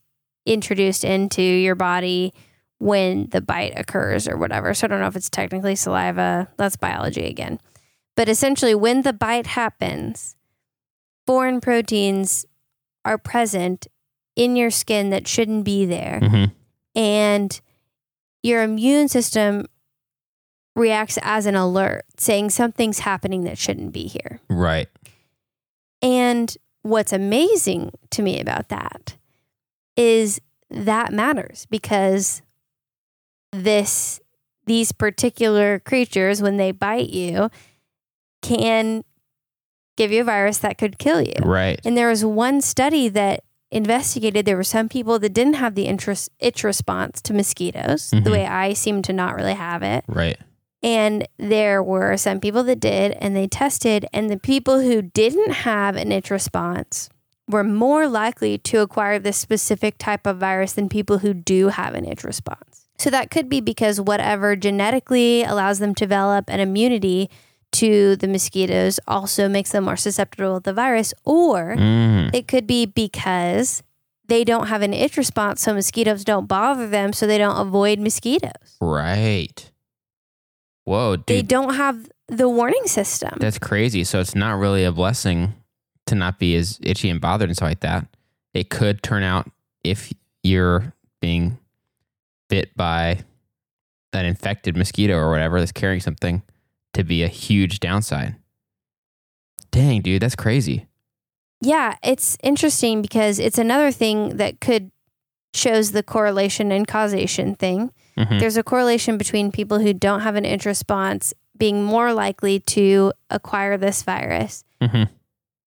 introduced 0.46 1.02
into 1.04 1.42
your 1.42 1.74
body 1.74 2.32
when 2.78 3.28
the 3.30 3.40
bite 3.40 3.72
occurs 3.76 4.28
or 4.28 4.36
whatever. 4.36 4.72
So 4.74 4.86
I 4.86 4.88
don't 4.88 5.00
know 5.00 5.06
if 5.08 5.16
it's 5.16 5.28
technically 5.30 5.74
saliva. 5.76 6.48
That's 6.56 6.76
biology 6.76 7.24
again. 7.26 7.58
But 8.16 8.28
essentially 8.28 8.74
when 8.74 9.02
the 9.02 9.12
bite 9.12 9.46
happens, 9.48 10.36
foreign 11.26 11.60
proteins 11.60 12.46
are 13.04 13.18
present 13.18 13.86
in 14.36 14.54
your 14.56 14.70
skin 14.70 15.10
that 15.10 15.26
shouldn't 15.26 15.64
be 15.64 15.84
there 15.84 16.20
Mhm. 16.22 16.52
and 16.94 17.60
your 18.42 18.62
immune 18.62 19.08
system 19.08 19.66
reacts 20.76 21.18
as 21.22 21.46
an 21.46 21.56
alert 21.56 22.04
saying 22.16 22.50
something's 22.50 23.00
happening 23.00 23.42
that 23.44 23.58
shouldn't 23.58 23.92
be 23.92 24.06
here. 24.06 24.40
Right. 24.48 24.88
And 26.00 26.56
what's 26.82 27.12
amazing 27.12 27.90
to 28.10 28.22
me 28.22 28.40
about 28.40 28.68
that 28.68 29.16
is 29.96 30.40
that 30.70 31.12
matters 31.12 31.66
because 31.68 32.42
this 33.52 34.20
these 34.66 34.92
particular 34.92 35.78
creatures 35.78 36.42
when 36.42 36.58
they 36.58 36.70
bite 36.72 37.08
you 37.08 37.50
can 38.42 39.02
give 39.96 40.12
you 40.12 40.20
a 40.20 40.24
virus 40.24 40.58
that 40.58 40.76
could 40.78 40.98
kill 40.98 41.22
you. 41.22 41.32
Right. 41.42 41.80
And 41.84 41.96
there 41.96 42.08
was 42.08 42.24
one 42.24 42.60
study 42.60 43.08
that 43.08 43.44
investigated 43.70 44.44
there 44.46 44.56
were 44.56 44.62
some 44.62 44.88
people 44.88 45.18
that 45.18 45.30
didn't 45.34 45.54
have 45.54 45.74
the 45.74 45.86
interest, 45.86 46.30
itch 46.38 46.62
response 46.64 47.20
to 47.22 47.32
mosquitoes, 47.34 48.10
Mhm. 48.10 48.24
the 48.24 48.30
way 48.30 48.46
I 48.46 48.74
seem 48.74 49.02
to 49.02 49.12
not 49.12 49.34
really 49.34 49.54
have 49.54 49.82
it. 49.82 50.04
Right. 50.06 50.38
And 50.82 51.26
there 51.38 51.82
were 51.82 52.16
some 52.16 52.38
people 52.38 52.62
that 52.64 52.78
did, 52.80 53.12
and 53.20 53.34
they 53.34 53.48
tested, 53.48 54.06
and 54.12 54.30
the 54.30 54.38
people 54.38 54.80
who 54.80 55.02
didn't 55.02 55.50
have 55.50 55.96
an 55.96 56.12
itch 56.12 56.30
response 56.30 57.08
were 57.48 57.64
more 57.64 58.06
likely 58.06 58.58
to 58.58 58.80
acquire 58.80 59.18
this 59.18 59.36
specific 59.38 59.96
type 59.98 60.26
of 60.26 60.36
virus 60.38 60.74
than 60.74 60.88
people 60.88 61.18
who 61.18 61.34
do 61.34 61.68
have 61.68 61.94
an 61.94 62.04
itch 62.04 62.22
response. 62.22 62.67
So 62.98 63.10
that 63.10 63.30
could 63.30 63.48
be 63.48 63.60
because 63.60 64.00
whatever 64.00 64.56
genetically 64.56 65.44
allows 65.44 65.78
them 65.78 65.94
to 65.94 66.04
develop 66.04 66.48
an 66.50 66.60
immunity 66.60 67.30
to 67.72 68.16
the 68.16 68.26
mosquitoes 68.26 68.98
also 69.06 69.48
makes 69.48 69.72
them 69.72 69.84
more 69.84 69.96
susceptible 69.96 70.60
to 70.60 70.62
the 70.64 70.72
virus, 70.72 71.12
or 71.24 71.76
Mm. 71.76 72.34
it 72.34 72.48
could 72.48 72.66
be 72.66 72.86
because 72.86 73.82
they 74.26 74.42
don't 74.42 74.66
have 74.68 74.82
an 74.82 74.92
itch 74.94 75.16
response, 75.16 75.60
so 75.62 75.74
mosquitoes 75.74 76.24
don't 76.24 76.46
bother 76.46 76.88
them, 76.88 77.12
so 77.12 77.26
they 77.26 77.38
don't 77.38 77.56
avoid 77.58 77.98
mosquitoes. 77.98 78.76
Right. 78.80 79.70
Whoa, 80.84 81.16
dude. 81.16 81.26
They 81.26 81.42
don't 81.42 81.74
have 81.74 82.08
the 82.28 82.48
warning 82.48 82.86
system. 82.86 83.36
That's 83.38 83.58
crazy. 83.58 84.02
So 84.04 84.18
it's 84.20 84.34
not 84.34 84.58
really 84.58 84.84
a 84.84 84.92
blessing 84.92 85.52
to 86.06 86.14
not 86.14 86.38
be 86.38 86.56
as 86.56 86.78
itchy 86.82 87.10
and 87.10 87.20
bothered 87.20 87.48
and 87.50 87.56
stuff 87.56 87.68
like 87.68 87.80
that. 87.80 88.06
It 88.54 88.70
could 88.70 89.02
turn 89.02 89.22
out 89.22 89.50
if 89.84 90.12
you're 90.42 90.94
being 91.20 91.58
bit 92.48 92.76
by 92.76 93.24
an 94.12 94.24
infected 94.24 94.76
mosquito 94.76 95.14
or 95.16 95.30
whatever 95.30 95.58
that's 95.60 95.72
carrying 95.72 96.00
something 96.00 96.42
to 96.94 97.04
be 97.04 97.22
a 97.22 97.28
huge 97.28 97.80
downside. 97.80 98.36
Dang, 99.70 100.00
dude, 100.02 100.22
that's 100.22 100.34
crazy. 100.36 100.86
Yeah, 101.60 101.96
it's 102.02 102.38
interesting 102.42 103.02
because 103.02 103.38
it's 103.38 103.58
another 103.58 103.90
thing 103.90 104.36
that 104.36 104.60
could 104.60 104.90
shows 105.54 105.92
the 105.92 106.02
correlation 106.02 106.70
and 106.70 106.86
causation 106.86 107.54
thing. 107.54 107.90
Mhm. 108.16 108.38
There's 108.38 108.56
a 108.56 108.62
correlation 108.62 109.18
between 109.18 109.50
people 109.50 109.78
who 109.78 109.92
don't 109.92 110.20
have 110.20 110.36
an 110.36 110.44
itch 110.44 110.66
response 110.66 111.32
being 111.56 111.82
more 111.84 112.12
likely 112.12 112.60
to 112.60 113.12
acquire 113.30 113.76
this 113.76 114.02
virus. 114.02 114.64
Mhm. 114.80 115.08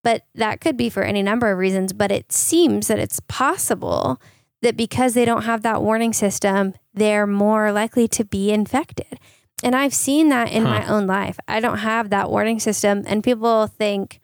But 0.04 0.26
that 0.36 0.62
could 0.62 0.78
be 0.78 0.89
for 0.89 1.04
any 1.04 1.22
number 1.22 1.52
of 1.52 1.58
reasons, 1.58 1.94
but 1.94 2.12
it 2.12 2.32
seems 2.32 2.88
that 2.88 3.00
it's 3.00 3.20
possible 3.28 4.20
that 4.62 4.78
because 4.78 5.13
they 5.13 5.26
don't 5.26 5.43
have 5.43 5.62
that 5.63 5.82
warning 5.82 6.13
system, 6.13 6.74
they're 6.93 7.28
more 7.28 7.71
likely 7.71 8.08
to 8.10 8.24
be 8.26 8.52
infected. 8.52 9.19
And 9.63 9.76
I've 9.76 9.93
seen 9.93 10.30
that 10.30 10.52
in 10.52 10.63
Huh. 10.65 10.69
my 10.69 10.88
own 10.88 11.08
life. 11.08 11.39
I 11.47 11.60
don't 11.60 11.80
have 11.80 12.10
that 12.10 12.30
warning 12.30 12.60
system 12.60 13.04
and 13.08 13.24
people 13.24 13.67
think 13.67 14.19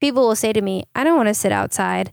people 0.00 0.26
will 0.26 0.36
say 0.36 0.52
to 0.52 0.60
me, 0.60 0.84
I 0.94 1.04
don't 1.04 1.16
want 1.16 1.28
to 1.28 1.34
sit 1.34 1.52
outside 1.52 2.12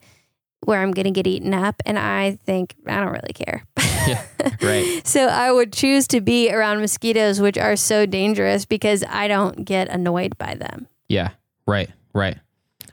where 0.65 0.81
I'm 0.81 0.91
going 0.91 1.05
to 1.05 1.11
get 1.11 1.25
eaten 1.25 1.53
up. 1.53 1.81
And 1.85 1.97
I 1.97 2.37
think, 2.45 2.75
I 2.85 2.97
don't 2.99 3.11
really 3.13 3.33
care. 3.33 3.65
Yeah, 4.07 4.23
right. 4.61 5.01
So 5.05 5.25
I 5.27 5.51
would 5.51 5.73
choose 5.73 6.07
to 6.09 6.21
be 6.21 6.51
around 6.53 6.81
mosquitoes, 6.81 7.39
which 7.41 7.57
are 7.57 7.75
so 7.75 8.05
dangerous 8.05 8.65
because 8.65 9.03
I 9.09 9.27
don't 9.27 9.65
get 9.65 9.87
annoyed 9.89 10.37
by 10.37 10.53
them. 10.55 10.87
Yeah, 11.07 11.29
right, 11.65 11.89
right. 12.13 12.37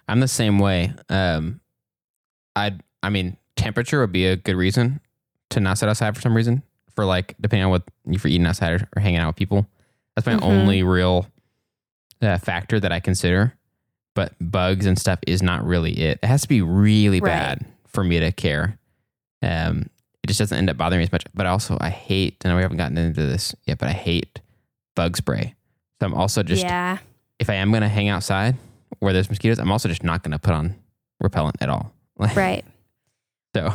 I'm 0.08 0.20
the 0.20 0.28
same 0.28 0.58
way. 0.58 0.94
Um, 1.10 1.60
I, 2.54 2.72
I 3.02 3.10
mean, 3.10 3.36
temperature 3.56 4.00
would 4.00 4.12
be 4.12 4.26
a 4.26 4.36
good 4.36 4.56
reason 4.56 5.00
to 5.50 5.60
not 5.60 5.78
sit 5.78 5.88
outside 5.88 6.14
for 6.14 6.20
some 6.20 6.36
reason. 6.36 6.62
For 6.94 7.04
like, 7.04 7.34
depending 7.40 7.64
on 7.64 7.70
what 7.70 7.82
you're 8.06 8.20
eating 8.26 8.46
outside 8.46 8.72
or, 8.82 8.88
or 8.96 9.00
hanging 9.00 9.18
out 9.20 9.28
with 9.28 9.36
people, 9.36 9.66
that's 10.14 10.26
my 10.26 10.34
Mhm. 10.34 10.42
only 10.42 10.82
real 10.82 11.26
uh, 12.22 12.38
factor 12.38 12.80
that 12.80 12.90
I 12.92 13.00
consider. 13.00 13.52
But 14.14 14.32
bugs 14.40 14.86
and 14.86 14.98
stuff 14.98 15.18
is 15.26 15.42
not 15.42 15.66
really 15.66 15.92
it. 16.00 16.18
It 16.22 16.26
has 16.26 16.40
to 16.42 16.48
be 16.48 16.62
really 16.62 17.20
Right. 17.20 17.28
bad 17.30 17.66
for 17.86 18.02
me 18.02 18.18
to 18.20 18.32
care. 18.32 18.78
Um, 19.42 19.90
it 20.22 20.28
just 20.28 20.38
doesn't 20.38 20.56
end 20.56 20.70
up 20.70 20.78
bothering 20.78 20.98
me 21.00 21.04
as 21.04 21.12
much. 21.12 21.24
But 21.34 21.44
also, 21.44 21.76
I 21.78 21.90
hate. 21.90 22.36
I 22.44 22.48
know 22.48 22.56
we 22.56 22.62
haven't 22.62 22.78
gotten 22.78 22.96
into 22.96 23.26
this 23.26 23.54
yet, 23.66 23.76
but 23.76 23.90
I 23.90 23.92
hate 23.92 24.40
bug 24.94 25.18
spray. 25.18 25.54
So 26.00 26.06
I'm 26.06 26.14
also 26.14 26.42
just 26.42 26.62
yeah. 26.64 26.96
if 27.38 27.50
I 27.50 27.54
am 27.56 27.70
going 27.70 27.82
to 27.82 27.88
hang 27.88 28.08
outside 28.08 28.56
where 29.00 29.12
there's 29.12 29.28
mosquitoes, 29.28 29.58
I'm 29.58 29.70
also 29.70 29.88
just 29.90 30.02
not 30.02 30.22
going 30.22 30.32
to 30.32 30.38
put 30.38 30.54
on 30.54 30.74
repellent 31.20 31.56
at 31.60 31.68
all. 31.68 31.92
Right. 32.34 32.64
So 33.56 33.72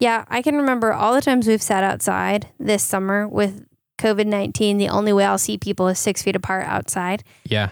Yeah, 0.00 0.24
I 0.28 0.42
can 0.42 0.54
remember 0.56 0.92
all 0.92 1.14
the 1.14 1.20
times 1.20 1.46
we've 1.48 1.62
sat 1.62 1.82
outside 1.84 2.48
this 2.58 2.82
summer 2.82 3.26
with 3.26 3.66
COVID 3.98 4.26
19. 4.26 4.78
The 4.78 4.88
only 4.88 5.12
way 5.12 5.24
I'll 5.24 5.38
see 5.38 5.58
people 5.58 5.88
is 5.88 5.98
six 5.98 6.22
feet 6.22 6.36
apart 6.36 6.64
outside. 6.66 7.24
yeah. 7.44 7.70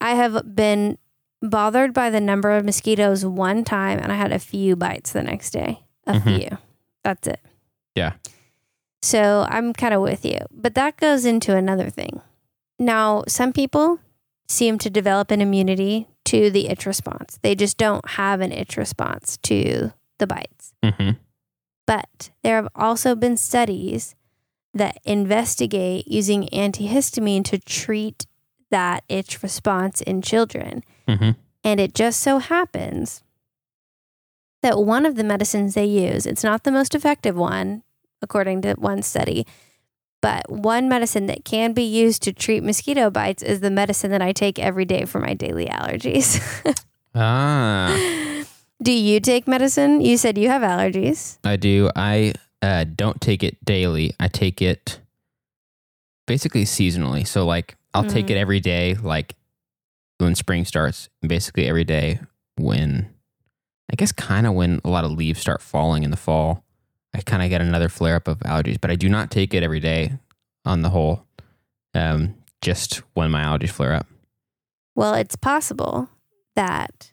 I 0.00 0.14
have 0.14 0.54
been 0.54 0.96
bothered 1.42 1.92
by 1.92 2.08
the 2.10 2.20
number 2.20 2.50
of 2.56 2.64
mosquitoes 2.64 3.24
one 3.24 3.64
time 3.64 3.98
and 3.98 4.12
I 4.12 4.16
had 4.16 4.30
a 4.32 4.38
few 4.38 4.76
bites 4.76 5.12
the 5.12 5.22
next 5.24 5.50
day. 5.50 5.80
A 6.06 6.14
Mhm. 6.14 6.22
few. 6.38 6.58
That's 7.04 7.26
it. 7.28 7.40
Yeah. 7.96 8.12
So 9.02 9.46
I'm 9.48 9.72
kind 9.72 9.94
of 9.94 10.02
with 10.02 10.24
you. 10.24 10.38
But 10.52 10.74
that 10.74 10.96
goes 10.98 11.24
into 11.24 11.54
another 11.56 11.90
thing. 11.90 12.20
Now, 12.78 13.24
some 13.28 13.52
people 13.52 13.98
seem 14.48 14.78
to 14.78 14.90
develop 14.90 15.30
an 15.30 15.40
immunity 15.40 16.06
to 16.26 16.50
the 16.50 16.68
itch 16.68 16.86
response, 16.86 17.38
they 17.42 17.54
just 17.54 17.76
don't 17.78 18.06
have 18.10 18.40
an 18.40 18.52
itch 18.52 18.76
response 18.76 19.36
to 19.44 19.92
the 20.18 20.26
bites. 20.26 20.72
hmm 20.82 21.10
But 21.86 22.30
there 22.42 22.56
have 22.56 22.68
also 22.74 23.14
been 23.14 23.36
studies 23.36 24.14
that 24.74 24.98
investigate 25.04 26.06
using 26.06 26.48
antihistamine 26.52 27.44
to 27.46 27.58
treat 27.58 28.26
that 28.70 29.02
itch 29.08 29.42
response 29.42 30.00
in 30.02 30.20
children. 30.22 30.82
hmm 31.08 31.30
And 31.64 31.80
it 31.80 31.94
just 31.94 32.20
so 32.20 32.38
happens 32.38 33.22
that 34.62 34.78
one 34.78 35.06
of 35.06 35.14
the 35.16 35.24
medicines 35.24 35.74
they 35.74 35.84
use, 35.86 36.26
it's 36.26 36.44
not 36.44 36.64
the 36.64 36.72
most 36.72 36.94
effective 36.94 37.36
one, 37.36 37.82
according 38.20 38.60
to 38.62 38.74
one 38.74 39.02
study, 39.02 39.46
but 40.20 40.50
one 40.50 40.88
medicine 40.88 41.26
that 41.26 41.44
can 41.44 41.72
be 41.72 41.84
used 41.84 42.22
to 42.24 42.32
treat 42.32 42.64
mosquito 42.64 43.08
bites 43.08 43.42
is 43.42 43.60
the 43.60 43.70
medicine 43.70 44.10
that 44.10 44.20
I 44.22 44.32
take 44.32 44.58
every 44.58 44.84
day 44.84 45.04
for 45.04 45.20
my 45.20 45.34
daily 45.34 45.66
allergies. 45.66 46.40
Ah, 47.14 47.98
Do 48.82 48.92
you 48.92 49.20
take 49.20 49.48
medicine? 49.48 50.00
You 50.00 50.16
said 50.16 50.38
you 50.38 50.48
have 50.48 50.62
allergies. 50.62 51.38
I 51.44 51.56
do. 51.56 51.90
I 51.96 52.34
uh, 52.62 52.84
don't 52.84 53.20
take 53.20 53.42
it 53.42 53.62
daily. 53.64 54.14
I 54.20 54.28
take 54.28 54.62
it 54.62 55.00
basically 56.26 56.64
seasonally. 56.64 57.26
So 57.26 57.44
like 57.46 57.76
I'll 57.94 58.04
take 58.04 58.26
Mhm. 58.26 58.30
it 58.30 58.36
every 58.36 58.60
day, 58.60 58.94
like 58.94 59.34
when 60.18 60.34
spring 60.34 60.64
starts, 60.64 61.08
and 61.22 61.28
basically 61.28 61.66
every 61.66 61.84
day 61.84 62.20
when 62.56 63.12
I 63.90 63.96
guess 63.96 64.12
kind 64.12 64.46
of 64.46 64.54
when 64.54 64.80
a 64.84 64.90
lot 64.90 65.04
of 65.04 65.12
leaves 65.12 65.40
start 65.40 65.62
falling 65.62 66.02
in 66.02 66.10
the 66.10 66.16
fall. 66.16 66.62
I 67.14 67.22
kind 67.22 67.42
of 67.42 67.48
get 67.48 67.62
another 67.62 67.88
flare 67.88 68.16
up 68.16 68.28
of 68.28 68.38
allergies, 68.40 68.78
but 68.80 68.90
I 68.90 68.94
do 68.96 69.08
not 69.08 69.30
take 69.30 69.54
it 69.54 69.62
every 69.62 69.80
day 69.80 70.12
on 70.66 70.82
the 70.82 70.90
whole. 70.90 71.24
Um, 71.94 72.34
just 72.60 72.96
when 73.14 73.30
my 73.30 73.42
allergies 73.42 73.70
flare 73.70 73.94
up. 73.94 74.06
Well, 74.94 75.14
it's 75.14 75.36
possible 75.36 76.10
that 76.54 77.12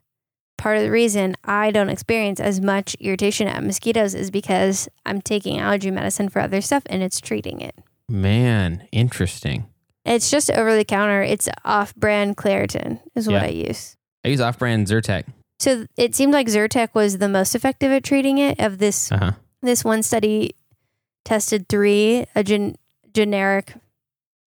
part 0.57 0.77
of 0.77 0.83
the 0.83 0.91
reason 0.91 1.35
I 1.43 1.71
don't 1.71 1.89
experience 1.89 2.39
as 2.39 2.61
much 2.61 2.95
irritation 2.99 3.47
at 3.47 3.63
mosquitoes 3.63 4.13
is 4.15 4.31
because 4.31 4.87
I'm 5.05 5.21
taking 5.21 5.59
allergy 5.59 5.91
medicine 5.91 6.29
for 6.29 6.39
other 6.41 6.61
stuff 6.61 6.83
and 6.87 7.03
it's 7.03 7.19
treating 7.19 7.61
it. 7.61 7.75
Man, 8.09 8.87
interesting. 8.91 9.65
It's 10.05 10.29
just 10.29 10.51
over 10.51 10.75
the 10.75 10.85
counter. 10.85 11.21
It's 11.23 11.49
off 11.63 11.95
brand 11.95 12.37
Claritin, 12.37 12.99
is 13.15 13.27
what 13.27 13.41
Yeah. 13.41 13.45
I 13.45 13.49
use. 13.49 13.95
I 14.23 14.29
use 14.29 14.41
off-brand 14.41 14.87
Zyrtec. 14.87 15.23
So 15.59 15.85
it 15.97 16.15
seemed 16.15 16.33
like 16.33 16.47
Zyrtec 16.47 16.89
was 16.93 17.19
the 17.19 17.29
most 17.29 17.53
effective 17.55 17.91
at 17.91 18.03
treating 18.03 18.37
it. 18.39 18.59
Of 18.59 18.77
this, 18.79 19.11
Uh 19.11 19.17
huh. 19.17 19.31
this 19.61 19.83
one 19.83 20.03
study 20.03 20.55
tested 21.23 21.67
three 21.69 22.25
a 22.35 22.43
gen- 22.43 22.75
generic 23.13 23.73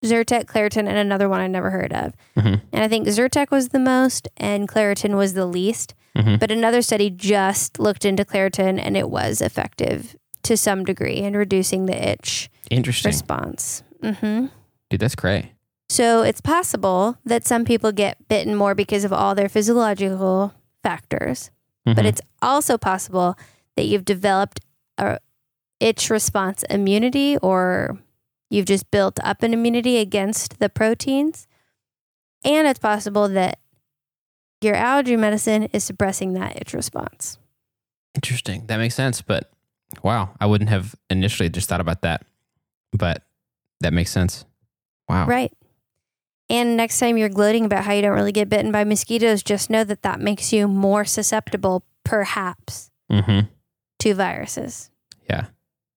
Zyrtec, 0.03 0.45
Claritin, 0.45 0.87
and 0.87 0.97
another 0.97 1.27
one 1.27 1.41
I 1.41 1.47
never 1.47 1.69
heard 1.71 1.91
of. 1.93 2.13
Mhm. 2.37 2.61
And 2.71 2.83
I 2.83 2.87
think 2.87 3.07
Zyrtec 3.07 3.51
was 3.51 3.69
the 3.69 3.79
most, 3.79 4.27
and 4.37 4.67
Claritin 4.67 5.15
was 5.17 5.33
the 5.33 5.45
least. 5.45 5.93
Mhm. 6.15 6.39
But 6.39 6.51
another 6.51 6.81
study 6.81 7.09
just 7.09 7.79
looked 7.79 8.05
into 8.05 8.23
Claritin, 8.25 8.79
and 8.81 8.95
it 8.95 9.09
was 9.09 9.41
effective 9.41 10.15
to 10.43 10.55
some 10.55 10.85
degree 10.85 11.17
in 11.17 11.35
reducing 11.35 11.85
the 11.85 12.09
itch 12.11 12.49
Interesting, 12.71 13.09
response. 13.09 13.83
hmm 14.01 14.47
dude. 14.89 14.99
That's 15.01 15.15
great. 15.15 15.51
So 15.89 16.21
it's 16.23 16.41
possible 16.41 17.17
that 17.25 17.45
some 17.45 17.65
people 17.65 17.91
get 17.91 18.27
bitten 18.27 18.55
more 18.55 18.73
because 18.73 19.03
of 19.03 19.11
all 19.13 19.35
their 19.35 19.49
physiological 19.49 20.53
factors, 20.81 21.51
but 21.85 21.97
Mhm. 21.97 22.05
it's 22.05 22.21
also 22.41 22.77
possible 22.77 23.35
that 23.75 23.85
you've 23.85 24.05
developed 24.05 24.61
a 24.97 25.19
itch 25.79 26.09
response 26.09 26.63
immunity 26.69 27.37
or 27.37 27.97
you've 28.49 28.65
just 28.65 28.89
built 28.91 29.19
up 29.23 29.43
an 29.43 29.53
immunity 29.53 29.97
against 29.97 30.59
the 30.59 30.69
proteins. 30.69 31.47
And 32.43 32.67
it's 32.67 32.79
possible 32.79 33.27
that 33.29 33.59
your 34.61 34.75
allergy 34.75 35.15
medicine 35.15 35.63
is 35.73 35.83
suppressing 35.83 36.33
that 36.33 36.55
itch 36.61 36.73
response. 36.73 37.37
Interesting. 38.15 38.65
That 38.67 38.77
makes 38.77 38.95
sense. 38.95 39.21
But 39.21 39.51
wow, 40.03 40.31
I 40.39 40.45
wouldn't 40.45 40.69
have 40.69 40.95
initially 41.09 41.49
just 41.49 41.69
thought 41.69 41.81
about 41.81 42.01
that. 42.01 42.25
But 42.91 43.23
that 43.81 43.93
makes 43.93 44.11
sense. 44.11 44.45
Wow. 45.07 45.25
Right. 45.27 45.53
And 46.49 46.75
next 46.75 46.97
time 46.99 47.17
you're 47.17 47.29
gloating 47.29 47.65
about 47.65 47.83
how 47.83 47.93
you 47.93 48.01
don't 48.01 48.15
really 48.15 48.31
get 48.31 48.49
bitten 48.49 48.71
by 48.71 48.83
mosquitoes, 48.83 49.43
just 49.43 49.69
know 49.69 49.83
that 49.83 50.01
that 50.01 50.19
makes 50.19 50.51
you 50.51 50.67
more 50.67 51.05
susceptible, 51.05 51.83
perhaps, 52.03 52.89
Mm-hmm. 53.11 53.47
to 53.99 54.13
viruses. 54.13 54.89
Yeah. 55.29 55.45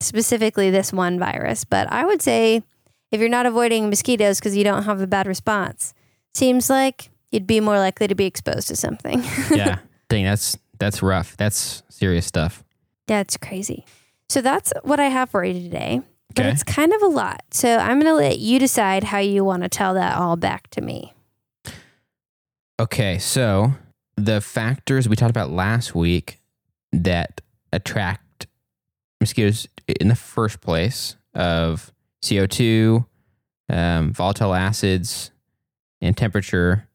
Specifically, 0.05 0.71
this 0.71 0.93
one 0.93 1.19
virus. 1.19 1.65
But 1.65 1.91
I 1.93 2.05
would 2.05 2.23
say 2.23 2.63
if 3.11 3.21
you're 3.21 3.29
not 3.29 3.47
avoiding 3.47 3.89
mosquitoes 3.89 4.39
because 4.39 4.57
you 4.57 4.65
don't 4.65 4.85
have 4.85 5.01
a 5.01 5.07
bad 5.07 5.27
response, 5.27 5.95
seems 6.35 6.69
like 6.71 7.11
you'd 7.31 7.47
be 7.47 7.61
more 7.61 7.79
likely 7.79 8.09
to 8.09 8.15
be 8.15 8.27
exposed 8.27 8.69
to 8.69 8.77
something. 8.77 9.23
Yeah. 9.51 9.79
Dang, 10.09 10.25
that's 10.25 10.57
that's 10.79 11.03
rough. 11.03 11.37
That's 11.37 11.83
serious 11.89 12.27
stuff. 12.27 12.63
That's 13.07 13.37
crazy. 13.37 13.85
So 14.29 14.41
that's 14.43 14.73
what 14.83 15.01
I 15.01 15.07
have 15.07 15.31
for 15.31 15.45
you 15.45 15.55
today. 15.63 16.01
But 16.35 16.47
Okay. 16.47 16.53
it's 16.53 16.63
kind 16.63 16.93
of 16.93 17.03
a 17.03 17.07
lot. 17.07 17.43
So 17.51 17.77
I'm 17.77 18.01
going 18.01 18.07
to 18.11 18.15
let 18.15 18.39
you 18.39 18.59
decide 18.59 19.05
how 19.05 19.19
you 19.19 19.45
want 19.45 19.63
to 19.65 19.69
tell 19.69 19.93
that 19.95 20.17
all 20.17 20.37
back 20.37 20.69
to 20.71 20.81
me. 20.81 21.13
Okay, 22.81 23.19
so 23.19 23.73
the 24.17 24.41
factors 24.41 25.09
we 25.09 25.17
talked 25.17 25.31
about 25.31 25.51
last 25.51 25.95
week 25.95 26.41
that 26.93 27.41
attract 27.73 28.22
mosquitoes 29.23 29.67
in 30.01 30.09
the 30.09 30.15
first 30.17 30.61
place 30.61 31.17
of 31.35 31.93
CO2, 32.23 33.05
um, 33.69 34.13
volatile 34.13 34.55
acids, 34.55 35.31
and 36.01 36.17
temperature, 36.17 36.89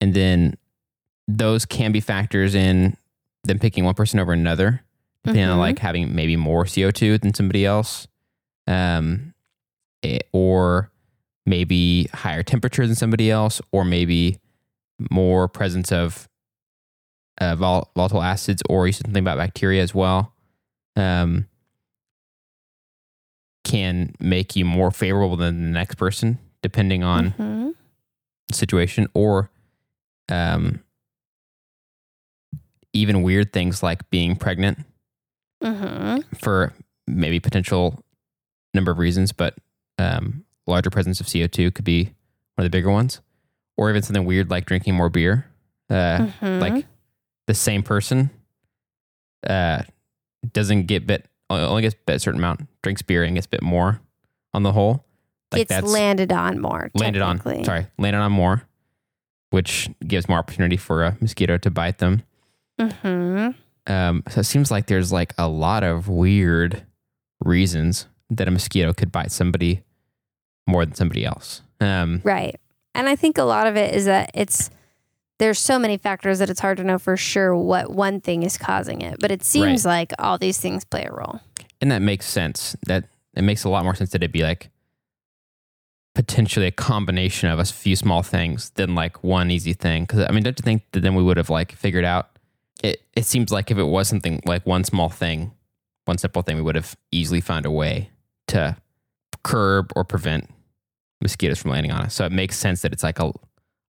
and 0.00 0.14
then 0.14 0.56
those 1.28 1.64
can 1.64 1.92
be 1.92 2.00
factors 2.00 2.54
in 2.54 2.96
them 3.44 3.58
picking 3.58 3.84
one 3.84 3.94
person 3.94 4.18
over 4.20 4.32
another, 4.32 4.82
depending 5.24 5.44
on 5.44 5.56
Mhm. 5.56 5.60
like 5.60 5.78
having 5.78 6.14
maybe 6.14 6.36
more 6.36 6.64
CO2 6.66 7.18
than 7.18 7.34
somebody 7.34 7.64
else, 7.66 8.06
um, 8.66 9.34
eh, 10.02 10.18
or 10.32 10.90
maybe 11.46 12.08
higher 12.14 12.42
temperature 12.44 12.86
than 12.86 12.94
somebody 12.96 13.30
else, 13.30 13.60
or 13.72 13.84
maybe 13.84 14.38
more 15.10 15.48
presence 15.48 15.90
of 15.92 16.28
uh, 17.40 17.56
vol- 17.56 17.90
volatile 17.96 18.22
acids, 18.22 18.62
or 18.68 18.86
you 18.86 18.92
said 18.92 19.06
something 19.06 19.22
about 19.24 19.38
bacteria 19.38 19.82
as 19.82 19.92
well, 19.94 20.32
um, 20.96 21.46
can 23.64 24.14
make 24.20 24.56
you 24.56 24.64
more 24.64 24.90
favorable 24.90 25.36
than 25.36 25.62
the 25.64 25.70
next 25.70 25.94
person, 25.96 26.38
depending 26.62 27.02
on 27.02 27.30
Mhm. 27.32 27.74
the 28.48 28.54
situation, 28.54 29.06
or 29.14 29.50
um, 30.28 30.82
even 32.92 33.22
weird 33.22 33.52
things 33.52 33.82
like 33.82 34.08
being 34.10 34.36
pregnant 34.36 34.78
Mhm. 35.62 36.24
for 36.38 36.72
maybe 37.06 37.40
potential 37.40 38.04
number 38.74 38.90
of 38.90 38.98
reasons, 38.98 39.32
but 39.32 39.56
um, 39.98 40.44
larger 40.66 40.90
presence 40.90 41.20
of 41.20 41.26
CO2 41.28 41.70
could 41.70 41.84
be 41.84 42.04
one 42.54 42.64
of 42.64 42.64
the 42.64 42.70
bigger 42.70 42.90
ones, 42.90 43.20
or 43.76 43.88
even 43.90 44.02
something 44.02 44.24
weird 44.24 44.50
like 44.50 44.66
drinking 44.66 44.94
more 44.94 45.08
beer. 45.08 45.46
Uh, 45.90 46.18
Mhm. 46.40 46.60
Like 46.60 46.86
the 47.46 47.54
same 47.54 47.82
person 47.82 48.30
uh, 49.48 49.82
doesn't 50.52 50.86
get 50.86 51.06
bit, 51.06 51.26
only 51.50 51.82
gets 51.82 51.94
bit 52.06 52.16
a 52.16 52.18
certain 52.18 52.40
amount, 52.40 52.66
drinks 52.82 53.02
beer 53.02 53.22
and 53.24 53.34
gets 53.34 53.46
bit 53.46 53.62
more 53.62 54.00
on 54.54 54.62
the 54.62 54.72
whole. 54.72 55.04
Like 55.52 55.70
it's 55.70 55.82
landed 55.82 56.32
on 56.32 56.60
more. 56.60 56.90
landed 56.94 57.20
on, 57.22 57.40
sorry, 57.64 57.86
landed 57.98 58.18
on 58.20 58.32
more, 58.32 58.62
which 59.50 59.90
gives 60.06 60.28
more 60.28 60.38
opportunity 60.38 60.76
for 60.78 61.04
a 61.04 61.16
mosquito 61.20 61.58
to 61.58 61.70
bite 61.70 61.98
them. 61.98 62.22
Mhm. 62.80 63.54
Um, 63.86 64.22
so 64.30 64.40
it 64.40 64.44
seems 64.44 64.70
like 64.70 64.86
there's 64.86 65.12
like 65.12 65.34
a 65.36 65.48
lot 65.48 65.82
of 65.84 66.08
weird 66.08 66.86
reasons 67.44 68.06
that 68.30 68.48
a 68.48 68.50
mosquito 68.50 68.92
could 68.94 69.12
bite 69.12 69.30
somebody 69.30 69.82
more 70.66 70.86
than 70.86 70.94
somebody 70.94 71.24
else. 71.26 71.60
Um, 71.80 72.20
Right. 72.24 72.58
And 72.94 73.08
I 73.08 73.16
think 73.16 73.36
a 73.38 73.42
lot 73.42 73.66
of 73.66 73.76
it 73.76 73.94
is 73.94 74.04
that 74.06 74.30
it's 74.34 74.70
there's 75.42 75.58
so 75.58 75.76
many 75.76 75.96
factors 75.96 76.38
that 76.38 76.48
it's 76.48 76.60
hard 76.60 76.76
to 76.76 76.84
know 76.84 77.00
for 77.00 77.16
sure 77.16 77.56
what 77.56 77.90
one 77.90 78.20
thing 78.20 78.44
is 78.44 78.56
causing 78.56 79.00
it. 79.00 79.16
But 79.18 79.32
it 79.32 79.42
seems 79.42 79.84
like 79.84 80.12
all 80.20 80.38
these 80.38 80.58
things 80.58 80.84
play 80.84 81.04
a 81.04 81.12
role. 81.12 81.40
and 81.80 81.90
that 81.90 82.00
makes 82.00 82.26
sense. 82.26 82.76
That 82.86 83.08
it 83.34 83.42
makes 83.42 83.64
a 83.64 83.68
lot 83.68 83.82
more 83.82 83.96
sense 83.96 84.10
that 84.10 84.22
it'd 84.22 84.30
be 84.30 84.44
like 84.44 84.70
potentially 86.14 86.66
a 86.66 86.70
combination 86.70 87.48
of 87.48 87.58
a 87.58 87.64
few 87.64 87.96
small 87.96 88.22
things 88.22 88.70
than 88.76 88.94
like 88.94 89.24
one 89.24 89.50
easy 89.50 89.72
thing. 89.72 90.04
Because 90.04 90.24
I 90.28 90.30
mean, 90.30 90.44
don't 90.44 90.56
you 90.56 90.62
think 90.62 90.84
that 90.92 91.00
then 91.00 91.16
we 91.16 91.24
would 91.24 91.38
have 91.38 91.50
like 91.50 91.72
figured 91.72 92.04
out 92.04 92.28
it 92.84 93.02
it 93.14 93.26
seems 93.26 93.50
like 93.50 93.72
if 93.72 93.78
it 93.78 93.84
was 93.84 94.08
something 94.08 94.40
like 94.46 94.64
one 94.64 94.84
small 94.84 95.08
thing, 95.08 95.50
one 96.04 96.18
simple 96.18 96.42
thing, 96.42 96.54
we 96.54 96.62
would 96.62 96.76
have 96.76 96.96
easily 97.10 97.40
found 97.40 97.66
a 97.66 97.70
way 97.70 98.10
to 98.46 98.76
curb 99.42 99.90
or 99.96 100.04
prevent 100.04 100.48
mosquitoes 101.20 101.60
from 101.60 101.72
landing 101.72 101.90
on 101.90 102.02
us. 102.02 102.14
So 102.14 102.24
it 102.24 102.30
makes 102.30 102.56
sense 102.56 102.82
that 102.82 102.92
it's 102.92 103.02
like 103.02 103.18
a 103.18 103.32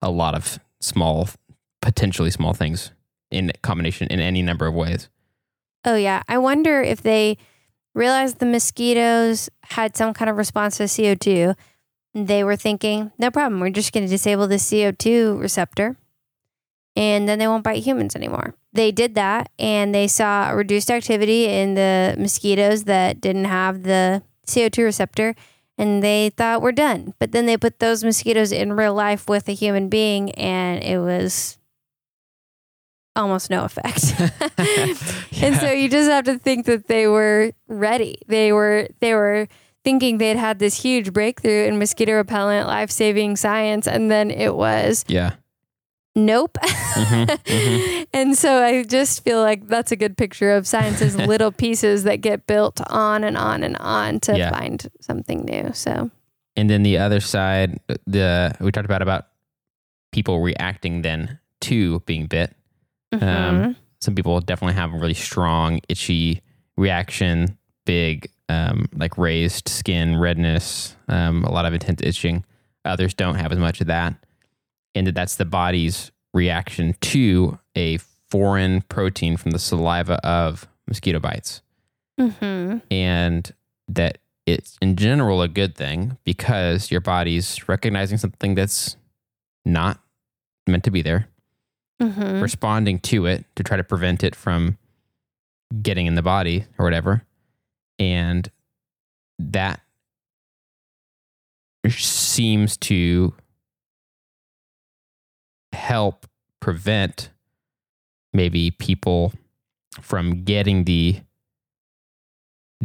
a 0.02 0.10
lot 0.10 0.34
of 0.34 0.60
small, 0.84 1.30
potentially 1.84 2.32
small 2.32 2.54
things 2.54 2.92
in 3.30 3.52
combination 3.62 4.08
in 4.08 4.20
any 4.20 4.42
number 4.42 4.66
of 4.66 4.74
ways. 4.74 5.10
Oh, 5.86 5.96
yeah. 5.96 6.24
I 6.28 6.38
wonder 6.38 6.82
if 6.82 7.02
they 7.02 7.38
realized 7.94 8.40
the 8.40 8.46
mosquitoes 8.46 9.50
had 9.64 9.96
some 9.98 10.14
kind 10.14 10.30
of 10.30 10.38
response 10.38 10.78
to 10.78 10.84
CO2. 10.84 11.56
They 12.14 12.44
were 12.44 12.56
thinking, 12.56 13.12
no 13.18 13.30
problem. 13.30 13.60
We're 13.60 13.70
just 13.70 13.92
going 13.92 14.06
to 14.06 14.10
disable 14.10 14.48
the 14.48 14.56
CO2 14.56 15.40
receptor 15.40 15.98
and 16.96 17.28
then 17.28 17.40
they 17.40 17.48
won't 17.48 17.64
bite 17.64 17.84
humans 17.84 18.16
anymore. 18.16 18.56
They 18.72 18.92
did 18.92 19.16
that 19.16 19.50
and 19.60 19.94
they 19.94 20.08
saw 20.08 20.50
reduced 20.52 20.90
activity 20.90 21.46
in 21.46 21.74
the 21.74 22.16
mosquitoes 22.18 22.86
that 22.86 23.20
didn't 23.20 23.46
have 23.46 23.84
the 23.84 24.24
CO2 24.48 24.84
receptor 24.84 25.36
and 25.78 26.04
they 26.04 26.32
thought 26.38 26.62
we're 26.62 26.72
done. 26.72 27.14
But 27.20 27.32
then 27.32 27.46
they 27.46 27.58
put 27.58 27.80
those 27.80 28.04
mosquitoes 28.04 28.52
in 28.52 28.74
real 28.74 28.94
life 28.94 29.28
with 29.28 29.50
a 29.50 29.54
human 29.54 29.90
being 29.90 30.32
and 30.32 30.84
it 30.84 31.00
was 31.00 31.58
almost 33.16 33.50
no 33.50 33.64
effect. 33.64 34.16
yeah. 34.20 34.94
And 35.42 35.58
so 35.58 35.72
you 35.72 35.90
just 35.90 36.10
have 36.10 36.26
to 36.26 36.38
think 36.38 36.66
that 36.68 36.88
they 36.88 37.08
were 37.08 37.52
ready. 37.68 38.20
They 38.28 38.54
were 38.54 38.88
they 39.00 39.14
were 39.14 39.48
thinking 39.84 40.18
they'd 40.18 40.38
had 40.38 40.60
this 40.60 40.82
huge 40.82 41.12
breakthrough 41.12 41.66
in 41.66 41.78
mosquito 41.78 42.14
repellent 42.14 42.68
life-saving 42.68 43.36
science 43.36 43.86
and 43.86 44.10
then 44.10 44.32
it 44.32 44.56
was 44.56 45.04
Yeah. 45.08 45.36
Nope. 46.16 46.58
Mm-hmm, 46.62 47.24
mm-hmm. 47.52 48.04
and 48.14 48.38
so 48.38 48.64
I 48.64 48.84
just 48.84 49.24
feel 49.24 49.42
like 49.42 49.68
that's 49.68 49.92
a 49.92 49.96
good 49.96 50.16
picture 50.16 50.52
of 50.52 50.68
science's 50.68 51.18
little 51.18 51.52
pieces 51.52 52.04
that 52.04 52.18
get 52.18 52.46
built 52.46 52.80
on 52.88 53.24
and 53.24 53.36
on 53.36 53.64
and 53.64 53.76
on 53.78 54.20
to 54.22 54.38
yeah. 54.38 54.52
find 54.52 54.88
something 55.02 55.44
new. 55.44 55.72
So 55.74 56.12
And 56.56 56.70
then 56.70 56.84
the 56.84 57.00
other 57.00 57.20
side, 57.20 57.80
the 58.06 58.56
we 58.60 58.72
talked 58.72 58.86
about 58.86 59.02
about 59.02 59.26
people 60.12 60.40
reacting 60.40 61.02
then 61.02 61.40
to 61.62 62.00
being 62.02 62.28
bit. 62.28 62.56
Mm-hmm. 63.14 63.66
Um, 63.66 63.76
some 64.02 64.16
people 64.16 64.40
definitely 64.42 64.76
have 64.76 64.94
a 64.94 64.98
really 64.98 65.14
strong, 65.14 65.80
itchy 65.88 66.42
reaction, 66.78 67.58
big, 67.86 68.30
um, 68.50 68.88
like 68.94 69.18
raised 69.18 69.70
skin, 69.70 70.18
redness, 70.18 70.96
um, 71.08 71.44
a 71.44 71.52
lot 71.52 71.66
of 71.66 71.74
intense 71.74 72.02
itching. 72.04 72.44
Others 72.86 73.14
don't 73.14 73.36
have 73.36 73.52
as 73.52 73.58
much 73.58 73.82
of 73.82 73.88
that. 73.88 74.16
And 74.96 75.08
that 75.08 75.16
that's 75.16 75.36
the 75.38 75.46
body's 75.46 76.12
reaction 76.34 76.96
to 77.02 77.60
a 77.76 77.98
foreign 78.30 78.82
protein 78.82 79.38
from 79.38 79.52
the 79.52 79.60
saliva 79.60 80.16
of 80.26 80.68
mosquito 80.88 81.20
bites. 81.20 81.62
Mm-hmm. 82.20 82.80
And 82.92 83.52
that 83.88 84.18
it's 84.46 84.78
in 84.82 84.96
general 84.96 85.42
a 85.42 85.48
good 85.48 85.76
thing 85.76 86.18
because 86.24 86.92
your 86.92 87.00
body's 87.00 87.68
recognizing 87.70 88.18
something 88.18 88.56
that's 88.56 88.98
not 89.66 90.00
meant 90.68 90.84
to 90.84 90.92
be 90.92 91.02
there 91.02 91.28
mm-hmm. 92.04 92.42
responding 92.42 93.00
to 93.00 93.26
it 93.26 93.46
to 93.56 93.64
try 93.64 93.78
to 93.78 93.84
prevent 93.84 94.24
it 94.24 94.36
from 94.36 94.78
getting 95.82 96.06
in 96.06 96.16
the 96.16 96.22
body 96.22 96.66
or 96.78 96.86
whatever. 96.86 97.24
And 98.00 98.50
that 99.40 99.82
seems 101.88 102.78
to 102.78 103.34
help 105.72 106.28
prevent 106.60 107.30
maybe 108.34 108.72
people 108.72 109.34
from 110.02 110.44
getting 110.44 110.86
the 110.86 111.20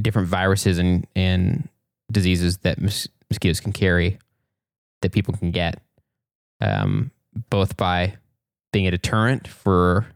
different 0.00 0.28
viruses 0.28 0.78
and, 0.78 1.06
and 1.14 1.68
diseases 2.10 2.58
that 2.58 2.80
mos- 2.80 3.08
mosquitoes 3.30 3.60
can 3.60 3.72
carry 3.72 4.18
that 5.00 5.12
people 5.12 5.34
can 5.34 5.50
get, 5.50 5.80
um, 6.60 7.10
both 7.50 7.76
by 7.76 8.16
being 8.72 8.86
a 8.86 8.90
deterrent 8.90 9.48
for 9.48 10.06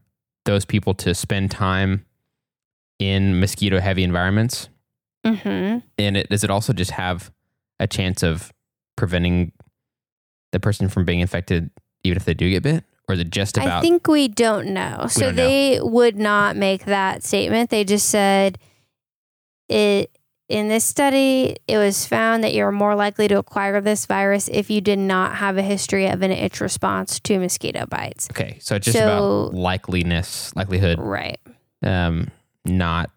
those 0.45 0.65
people 0.65 0.95
to 0.95 1.15
spend 1.15 1.51
time 1.51 2.05
in 2.99 3.41
mosquito 3.41 3.81
heavy 3.81 4.03
environments? 4.03 4.69
Mm-hmm. 5.27 5.79
And 5.99 6.17
it, 6.17 6.29
does 6.29 6.45
it 6.45 6.51
also 6.51 6.73
just 6.73 6.91
have 6.93 7.31
a 7.79 7.87
chance 7.87 8.23
of 8.23 8.53
preventing 8.97 9.53
the 10.53 10.61
person 10.61 10.89
from 10.89 11.05
being 11.05 11.21
infected 11.21 11.71
even 12.05 12.17
if 12.17 12.25
they 12.25 12.35
do 12.35 12.49
get 12.51 12.63
bit? 12.63 12.85
Or 13.09 13.15
is 13.15 13.21
it 13.21 13.31
just 13.31 13.57
about? 13.57 13.79
I 13.79 13.81
think 13.81 14.07
we 14.07 14.29
don't 14.29 14.69
know. 14.69 15.07
so 15.09 15.27
don't 15.27 15.37
they 15.37 15.79
know. 15.79 15.87
would 15.87 16.17
not 16.17 16.57
make 16.57 16.85
that 16.85 17.25
statement. 17.25 17.71
They 17.71 17.85
just 17.85 18.09
said 18.09 18.59
it 19.69 20.17
in 20.53 20.69
this 20.69 20.85
study, 20.85 21.57
it 21.67 21.79
was 21.79 22.05
found 22.05 22.45
that 22.45 22.53
you're 22.53 22.71
more 22.71 22.95
likely 22.95 23.27
to 23.27 23.39
acquire 23.39 23.81
this 23.81 24.05
virus 24.05 24.49
if 24.53 24.69
you 24.69 24.83
did 24.83 24.99
not 24.99 25.37
have 25.37 25.57
a 25.57 25.63
history 25.63 26.07
of 26.07 26.21
an 26.21 26.31
itch 26.31 26.61
response 26.61 27.19
to 27.21 27.39
mosquito 27.39 27.87
bites. 27.87 28.29
Okay, 28.31 28.59
so 28.61 28.77
it's 28.77 28.85
just 28.85 28.99
so, 28.99 29.47
about 29.47 29.55
likeliness, 29.55 30.55
likelihood, 30.55 30.99
right? 31.01 31.41
Um, 31.83 32.29
not 32.67 33.11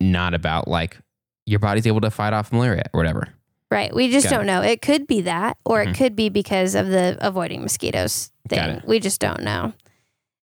not 0.00 0.34
about 0.34 0.66
like 0.66 0.98
your 1.46 1.60
body's 1.60 1.86
able 1.86 2.00
to 2.00 2.10
fight 2.10 2.32
off 2.32 2.52
malaria 2.52 2.84
or 2.92 2.98
whatever. 2.98 3.28
Right. 3.70 3.94
We 3.94 4.10
just 4.10 4.28
Got 4.28 4.36
don't 4.36 4.44
it. 4.44 4.46
know. 4.46 4.62
It 4.62 4.82
could 4.82 5.06
be 5.06 5.22
that, 5.22 5.58
or 5.64 5.80
mm-hmm. 5.80 5.92
it 5.92 5.96
could 5.96 6.16
be 6.16 6.28
because 6.28 6.74
of 6.74 6.88
the 6.88 7.16
avoiding 7.20 7.62
mosquitoes 7.62 8.32
thing. 8.48 8.82
We 8.84 8.98
just 8.98 9.20
don't 9.20 9.42
know. 9.42 9.72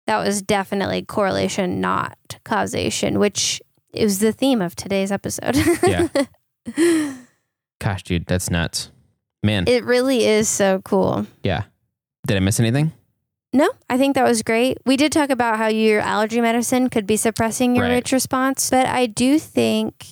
That 0.07 0.23
was 0.23 0.41
definitely 0.41 1.03
correlation, 1.03 1.81
not 1.81 2.17
causation, 2.43 3.19
which 3.19 3.61
it 3.93 4.03
was 4.03 4.19
the 4.19 4.31
theme 4.31 4.61
of 4.61 4.75
today's 4.75 5.11
episode. 5.11 5.55
yeah. 5.83 6.07
Gosh, 7.79 8.03
dude, 8.03 8.25
that's 8.25 8.49
nuts. 8.49 8.91
Man. 9.43 9.67
It 9.67 9.83
really 9.83 10.25
is 10.25 10.47
so 10.47 10.81
cool. 10.83 11.25
Yeah. 11.43 11.63
Did 12.27 12.37
I 12.37 12.39
miss 12.39 12.59
anything? 12.59 12.93
No, 13.53 13.69
I 13.89 13.97
think 13.97 14.15
that 14.15 14.23
was 14.23 14.43
great. 14.43 14.77
We 14.85 14.95
did 14.95 15.11
talk 15.11 15.29
about 15.29 15.57
how 15.57 15.67
your 15.67 15.99
allergy 15.99 16.39
medicine 16.39 16.89
could 16.89 17.05
be 17.05 17.17
suppressing 17.17 17.75
your 17.75 17.85
right. 17.85 17.97
itch 17.97 18.11
response, 18.11 18.69
but 18.69 18.85
I 18.85 19.07
do 19.07 19.39
think 19.39 20.05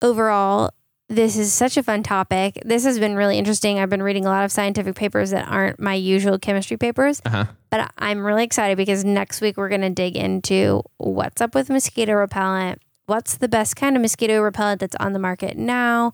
overall 0.00 0.70
this 1.08 1.36
is 1.36 1.52
such 1.52 1.76
a 1.76 1.82
fun 1.82 2.02
topic. 2.02 2.60
This 2.64 2.84
has 2.84 2.98
been 2.98 3.14
really 3.14 3.38
interesting. 3.38 3.78
I've 3.78 3.90
been 3.90 4.02
reading 4.02 4.24
a 4.24 4.30
lot 4.30 4.44
of 4.44 4.50
scientific 4.50 4.96
papers 4.96 5.30
that 5.30 5.46
aren't 5.46 5.78
my 5.78 5.94
usual 5.94 6.38
chemistry 6.38 6.76
papers, 6.76 7.20
uh-huh. 7.24 7.44
but 7.70 7.92
I'm 7.98 8.24
really 8.24 8.44
excited 8.44 8.76
because 8.76 9.04
next 9.04 9.40
week 9.40 9.56
we're 9.56 9.68
going 9.68 9.82
to 9.82 9.90
dig 9.90 10.16
into 10.16 10.82
what's 10.96 11.40
up 11.40 11.54
with 11.54 11.68
mosquito 11.70 12.14
repellent, 12.14 12.80
what's 13.06 13.36
the 13.36 13.48
best 13.48 13.76
kind 13.76 13.96
of 13.96 14.02
mosquito 14.02 14.40
repellent 14.40 14.80
that's 14.80 14.96
on 14.96 15.12
the 15.12 15.18
market 15.18 15.56
now? 15.56 16.12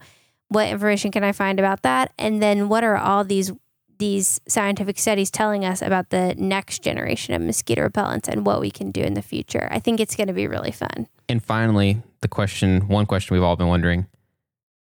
What 0.48 0.68
information 0.68 1.11
can 1.11 1.24
I 1.24 1.33
find 1.33 1.59
about 1.59 1.83
that? 1.83 2.12
And 2.18 2.42
then 2.42 2.68
what 2.68 2.85
are 2.85 2.96
all 2.96 3.24
these 3.24 3.53
these 3.98 4.40
scientific 4.46 4.96
studies 4.96 5.29
telling 5.29 5.64
us 5.64 5.83
about 5.83 6.11
the 6.11 6.33
next 6.38 6.85
generation 6.85 7.35
of 7.35 7.42
mosquito 7.42 7.88
repellents 7.88 8.29
and 8.29 8.46
what 8.46 8.61
we 8.61 8.70
can 8.70 8.92
do 8.92 9.01
in 9.01 9.14
the 9.14 9.22
future? 9.22 9.66
I 9.72 9.81
think 9.81 9.98
it's 9.98 10.14
going 10.14 10.29
to 10.29 10.33
be 10.33 10.46
really 10.46 10.70
fun. 10.70 11.09
And 11.29 11.42
finally, 11.42 12.01
the 12.20 12.29
question, 12.29 12.87
one 12.87 13.07
question 13.07 13.35
we've 13.35 13.42
all 13.42 13.57
been 13.57 13.66
wondering 13.66 14.07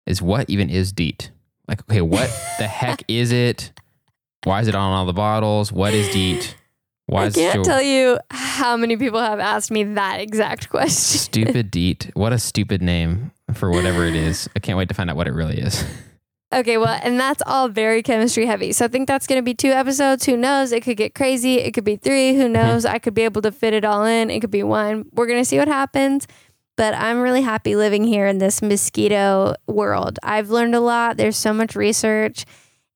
is 0.07 0.21
what 0.21 0.49
even 0.51 0.69
is 0.69 0.93
DEET? 0.93 1.31
Like, 1.67 1.81
okay, 1.89 2.03
what 2.03 2.29
the 2.59 2.67
heck 2.67 3.03
is 3.09 3.33
it? 3.33 3.73
Why 4.45 4.61
is 4.61 4.69
it 4.69 4.75
on 4.75 4.93
all 4.93 5.07
the 5.07 5.15
bottles? 5.15 5.73
What 5.73 5.95
is 5.95 6.13
DEET? 6.13 6.55
Why 7.09 7.25
I 7.25 7.31
can't 7.31 7.65
tell 7.65 7.81
you 7.81 8.19
how 8.31 8.77
many 8.77 8.99
people 8.99 9.19
have 9.19 9.41
asked 9.41 9.71
me 9.71 9.83
that 9.83 10.21
exact 10.21 10.69
question. 10.69 11.19
Stupid 11.19 11.71
DEET. 11.71 12.11
What 12.13 12.35
a 12.35 12.39
stupid 12.39 12.83
name 12.83 13.33
for 13.55 13.71
whatever 13.71 14.05
it 14.05 14.15
is. 14.15 14.47
I 14.55 14.59
can't 14.59 14.77
wait 14.77 14.91
to 14.91 14.95
find 14.95 15.09
out 15.09 15.17
what 15.17 15.27
it 15.27 15.33
really 15.33 15.59
is. 15.59 15.85
Okay, 16.53 16.79
well, 16.79 16.99
and 17.03 17.21
that's 17.21 17.43
all 17.47 17.69
very 17.69 18.03
chemistry 18.03 18.47
heavy. 18.47 18.73
So 18.73 18.85
I 18.85 18.89
think 18.89 19.07
that's 19.07 19.27
going 19.27 19.39
to 19.39 19.43
be 19.43 19.55
two 19.55 19.71
episodes. 19.71 20.25
Who 20.25 20.37
knows? 20.37 20.73
It 20.73 20.83
could 20.83 20.97
get 20.97 21.15
crazy. 21.15 21.57
It 21.61 21.73
could 21.73 21.85
be 21.85 21.97
three. 21.97 22.35
Who 22.35 22.45
mm-hmm. 22.45 22.53
knows? 22.53 22.85
I 22.85 22.99
could 22.99 23.15
be 23.15 23.23
able 23.23 23.43
to 23.43 23.53
fit 23.53 23.75
it 23.75 23.85
all 23.85 24.05
in. 24.05 24.31
It 24.31 24.41
could 24.41 24.51
be 24.51 24.63
one. 24.63 25.07
We're 25.13 25.27
going 25.27 25.41
to 25.41 25.45
see 25.45 25.59
what 25.59 25.69
happens. 25.69 26.27
But 26.77 26.95
I'm 26.95 27.21
really 27.21 27.43
happy 27.43 27.75
living 27.75 28.05
here 28.05 28.27
in 28.27 28.39
this 28.39 28.63
mosquito 28.63 29.55
world. 29.67 30.19
I've 30.23 30.51
learned 30.51 30.75
a 30.75 30.81
lot. 30.81 31.17
There's 31.17 31.37
so 31.37 31.53
much 31.53 31.75
research, 31.75 32.45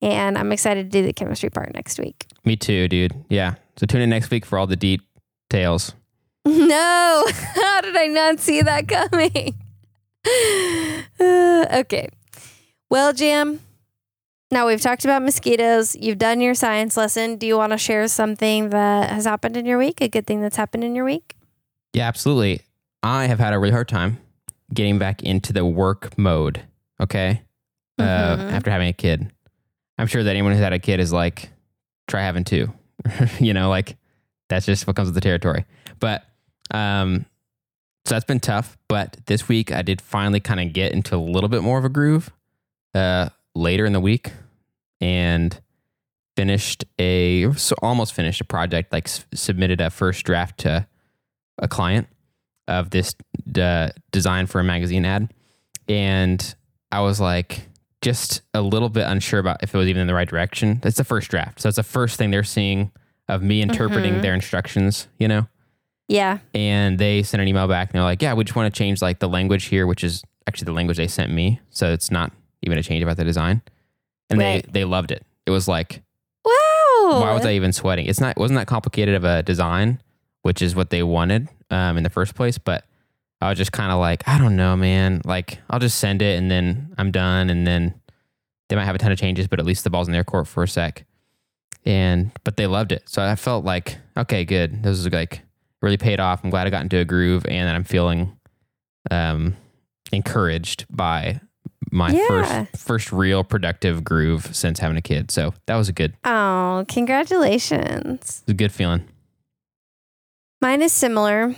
and 0.01 0.37
I'm 0.37 0.51
excited 0.51 0.89
to 0.91 1.01
do 1.01 1.05
the 1.05 1.13
chemistry 1.13 1.49
part 1.49 1.73
next 1.73 1.99
week. 1.99 2.25
Me 2.45 2.55
too, 2.55 2.87
dude. 2.87 3.13
Yeah. 3.29 3.55
So 3.83 3.87
tune 3.87 4.01
in 4.01 4.11
next 4.11 4.31
week 4.31 4.45
for 4.45 4.57
all 4.57 4.65
the 4.65 4.77
details. 4.77 5.93
No, 6.45 7.25
how 7.53 7.81
did 7.81 7.97
I 7.97 8.07
not 8.07 8.39
see 8.39 8.61
that 8.61 8.87
coming? 8.87 9.55
Uh, 11.19 11.65
okay. 11.81 12.07
Well, 12.89 13.11
Jam, 13.11 13.59
now 14.51 14.67
we've 14.67 14.79
talked 14.79 15.03
about 15.03 15.21
mosquitoes. 15.21 15.97
You've 15.97 16.17
done 16.17 16.39
your 16.39 16.53
science 16.55 16.95
lesson. 16.95 17.35
Do 17.35 17.45
you 17.45 17.57
want 17.57 17.73
to 17.73 17.77
share 17.77 18.07
something 18.07 18.69
that 18.69 19.09
has 19.09 19.25
happened 19.25 19.57
in 19.57 19.65
your 19.65 19.77
week? 19.77 19.99
A 19.99 20.07
good 20.07 20.25
thing 20.25 20.39
that's 20.39 20.55
happened 20.55 20.85
in 20.85 20.95
your 20.95 21.03
week? 21.03 21.35
Yeah, 21.91 22.07
absolutely. 22.07 22.61
I 23.03 23.25
have 23.25 23.39
had 23.39 23.51
a 23.51 23.59
really 23.59 23.73
hard 23.73 23.89
time 23.89 24.17
getting 24.73 24.97
back 24.97 25.23
into 25.23 25.51
the 25.51 25.65
work 25.65 26.17
mode. 26.17 26.61
Okay. 27.01 27.41
Uh, 27.99 28.03
mm-hmm. 28.03 28.47
Uh, 28.47 28.51
after 28.51 28.71
having 28.71 28.87
a 28.87 28.93
kid, 28.93 29.29
I'm 29.97 30.07
sure 30.07 30.23
that 30.23 30.29
anyone 30.29 30.53
who's 30.53 30.61
had 30.61 30.71
a 30.71 30.79
kid 30.79 31.01
is 31.01 31.11
like, 31.11 31.49
try 32.07 32.21
having 32.21 32.45
two. 32.45 32.71
you 33.39 33.53
know, 33.53 33.69
like 33.69 33.97
That's 34.49 34.65
just 34.65 34.87
what 34.87 34.95
comes 34.95 35.07
with 35.07 35.15
the 35.15 35.21
territory. 35.21 35.65
But 35.99 36.23
um, 36.71 37.25
so 38.05 38.15
that's 38.15 38.25
been 38.25 38.39
tough. 38.39 38.77
But 38.87 39.17
this 39.25 39.47
week 39.47 39.71
I 39.71 39.81
did 39.81 40.01
finally 40.01 40.39
kind 40.39 40.59
of 40.59 40.73
get 40.73 40.91
into 40.91 41.15
a 41.15 41.17
little 41.17 41.49
bit 41.49 41.63
more 41.63 41.77
of 41.77 41.85
a 41.85 41.89
groove. 41.89 42.31
Uh, 42.93 43.29
later 43.55 43.85
in 43.85 43.93
the 43.93 43.99
week, 43.99 44.31
and 45.01 45.59
finished 46.35 46.85
a 46.99 47.51
so 47.53 47.75
almost 47.81 48.13
finished 48.13 48.41
a 48.41 48.43
project. 48.45 48.91
Like 48.91 49.07
s- 49.07 49.25
submitted 49.33 49.81
a 49.81 49.89
first 49.89 50.25
draft 50.25 50.59
to 50.59 50.87
a 51.57 51.67
client 51.67 52.07
of 52.67 52.91
this 52.91 53.15
uh, 53.59 53.89
design 54.11 54.45
for 54.47 54.59
a 54.59 54.63
magazine 54.63 55.05
ad, 55.05 55.33
and 55.87 56.55
I 56.91 57.01
was 57.01 57.19
like 57.19 57.67
just 58.03 58.41
a 58.53 58.61
little 58.61 58.89
bit 58.89 59.07
unsure 59.07 59.39
about 59.39 59.63
if 59.63 59.73
it 59.73 59.77
was 59.77 59.87
even 59.87 60.01
in 60.01 60.07
the 60.07 60.13
right 60.13 60.27
direction. 60.29 60.79
It's 60.83 60.97
the 60.97 61.03
first 61.03 61.29
draft, 61.31 61.59
so 61.61 61.69
it's 61.69 61.77
the 61.77 61.83
first 61.83 62.17
thing 62.17 62.29
they're 62.29 62.43
seeing 62.43 62.91
of 63.27 63.41
me 63.41 63.61
interpreting 63.61 64.15
Mhm. 64.15 64.21
their 64.21 64.33
instructions. 64.35 65.07
You 65.17 65.27
know 65.29 65.47
Yeah. 66.09 66.39
and 66.53 66.99
they 66.99 67.23
sent 67.23 67.41
an 67.41 67.47
email 67.47 67.67
back 67.67 67.87
and 67.89 67.95
they're 67.95 68.03
like, 68.03 68.21
"Yeah, 68.21 68.33
we 68.33 68.43
just 68.43 68.55
want 68.55 68.71
to 68.71 68.77
change 68.77 69.01
like 69.01 69.19
the 69.19 69.29
language 69.29 69.65
here, 69.65 69.87
which 69.87 70.03
is 70.03 70.21
actually 70.47 70.65
the 70.65 70.73
language 70.73 70.97
they 70.97 71.07
sent 71.07 71.31
me, 71.31 71.59
so 71.69 71.91
it's 71.91 72.11
not 72.11 72.31
even 72.61 72.77
a 72.77 72.83
change 72.83 73.01
about 73.01 73.17
the 73.17 73.23
design." 73.23 73.61
And 74.29 74.39
Right. 74.39 74.63
they 74.65 74.81
they 74.81 74.83
loved 74.85 75.11
it. 75.11 75.25
It 75.45 75.51
was 75.51 75.67
like, 75.67 76.01
Wow. 76.45 77.21
why 77.21 77.33
was 77.33 77.45
I 77.45 77.53
even 77.53 77.71
sweating? 77.73 78.05
It's 78.05 78.19
not 78.19 78.31
it 78.31 78.37
wasn't 78.37 78.59
that 78.59 78.67
complicated 78.67 79.15
of 79.15 79.23
a 79.23 79.41
design, 79.43 80.01
which 80.41 80.61
is 80.61 80.75
what 80.75 80.89
they 80.89 81.03
wanted 81.03 81.47
um, 81.71 81.97
in 81.97 82.03
the 82.03 82.09
first 82.09 82.35
place. 82.35 82.57
But 82.57 82.85
I 83.43 83.49
was 83.49 83.57
just 83.57 83.71
kind 83.71 83.91
of 83.91 83.99
like, 83.99 84.27
I 84.27 84.37
don't 84.37 84.55
know, 84.55 84.75
man. 84.75 85.21
Like, 85.25 85.59
I'll 85.69 85.79
just 85.79 85.99
send 85.99 86.21
it 86.21 86.37
and 86.37 86.49
then 86.49 86.93
I'm 86.97 87.11
done, 87.11 87.49
and 87.49 87.65
then 87.67 87.93
they 88.69 88.75
might 88.75 88.85
have 88.85 88.95
a 88.95 88.97
ton 88.97 89.11
of 89.11 89.19
changes, 89.19 89.47
but 89.47 89.59
at 89.59 89.65
least 89.65 89.83
the 89.83 89.89
ball's 89.89 90.07
in 90.07 90.13
their 90.13 90.23
court 90.23 90.47
for 90.47 90.63
a 90.63 90.67
sec. 90.67 91.05
And 91.85 92.31
but 92.43 92.55
they 92.57 92.65
loved 92.67 92.91
it, 92.93 93.03
so 93.09 93.21
I 93.21 93.35
felt 93.35 93.65
like, 93.65 93.97
okay, 94.17 94.45
good. 94.45 94.83
This 94.83 94.97
is 94.97 95.11
like 95.11 95.41
really 95.81 95.97
paid 95.97 96.19
off. 96.21 96.41
I'm 96.43 96.49
glad 96.49 96.65
I 96.65 96.69
got 96.69 96.81
into 96.83 96.97
a 96.97 97.05
groove, 97.05 97.45
and 97.45 97.67
that 97.67 97.75
I'm 97.75 97.83
feeling 97.83 98.37
um, 99.11 99.57
encouraged 100.13 100.85
by 100.89 101.41
my 101.91 102.11
Yeah. 102.11 102.27
first 102.65 102.77
first 102.77 103.11
real 103.11 103.43
productive 103.43 104.03
groove 104.05 104.55
since 104.55 104.79
having 104.79 104.95
a 104.95 105.01
kid. 105.01 105.29
So 105.29 105.53
that 105.65 105.75
was 105.75 105.89
a 105.89 105.91
good 105.91 106.15
Oh, 106.23 106.85
congratulations. 106.87 108.21
it's 108.39 108.43
a 108.47 108.53
good 108.53 108.71
feeling. 108.71 109.05
Mine 110.61 110.81
is 110.81 110.93
similar. 110.93 111.53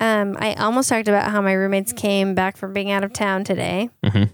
Um, 0.00 0.36
I 0.38 0.54
almost 0.54 0.88
talked 0.88 1.08
about 1.08 1.30
how 1.30 1.40
my 1.40 1.52
roommates 1.52 1.92
came 1.92 2.34
back 2.34 2.56
from 2.56 2.72
being 2.72 2.90
out 2.90 3.02
of 3.04 3.12
town 3.12 3.44
today. 3.44 3.90
Mhm. 4.04 4.30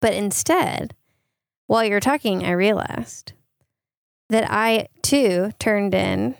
But 0.00 0.14
instead, 0.14 0.94
while 1.66 1.84
you're 1.84 2.00
talking, 2.00 2.44
I 2.44 2.50
realized 2.52 3.32
that 4.30 4.50
I 4.50 4.88
too 5.02 5.52
turned 5.58 5.94
in, 5.94 6.34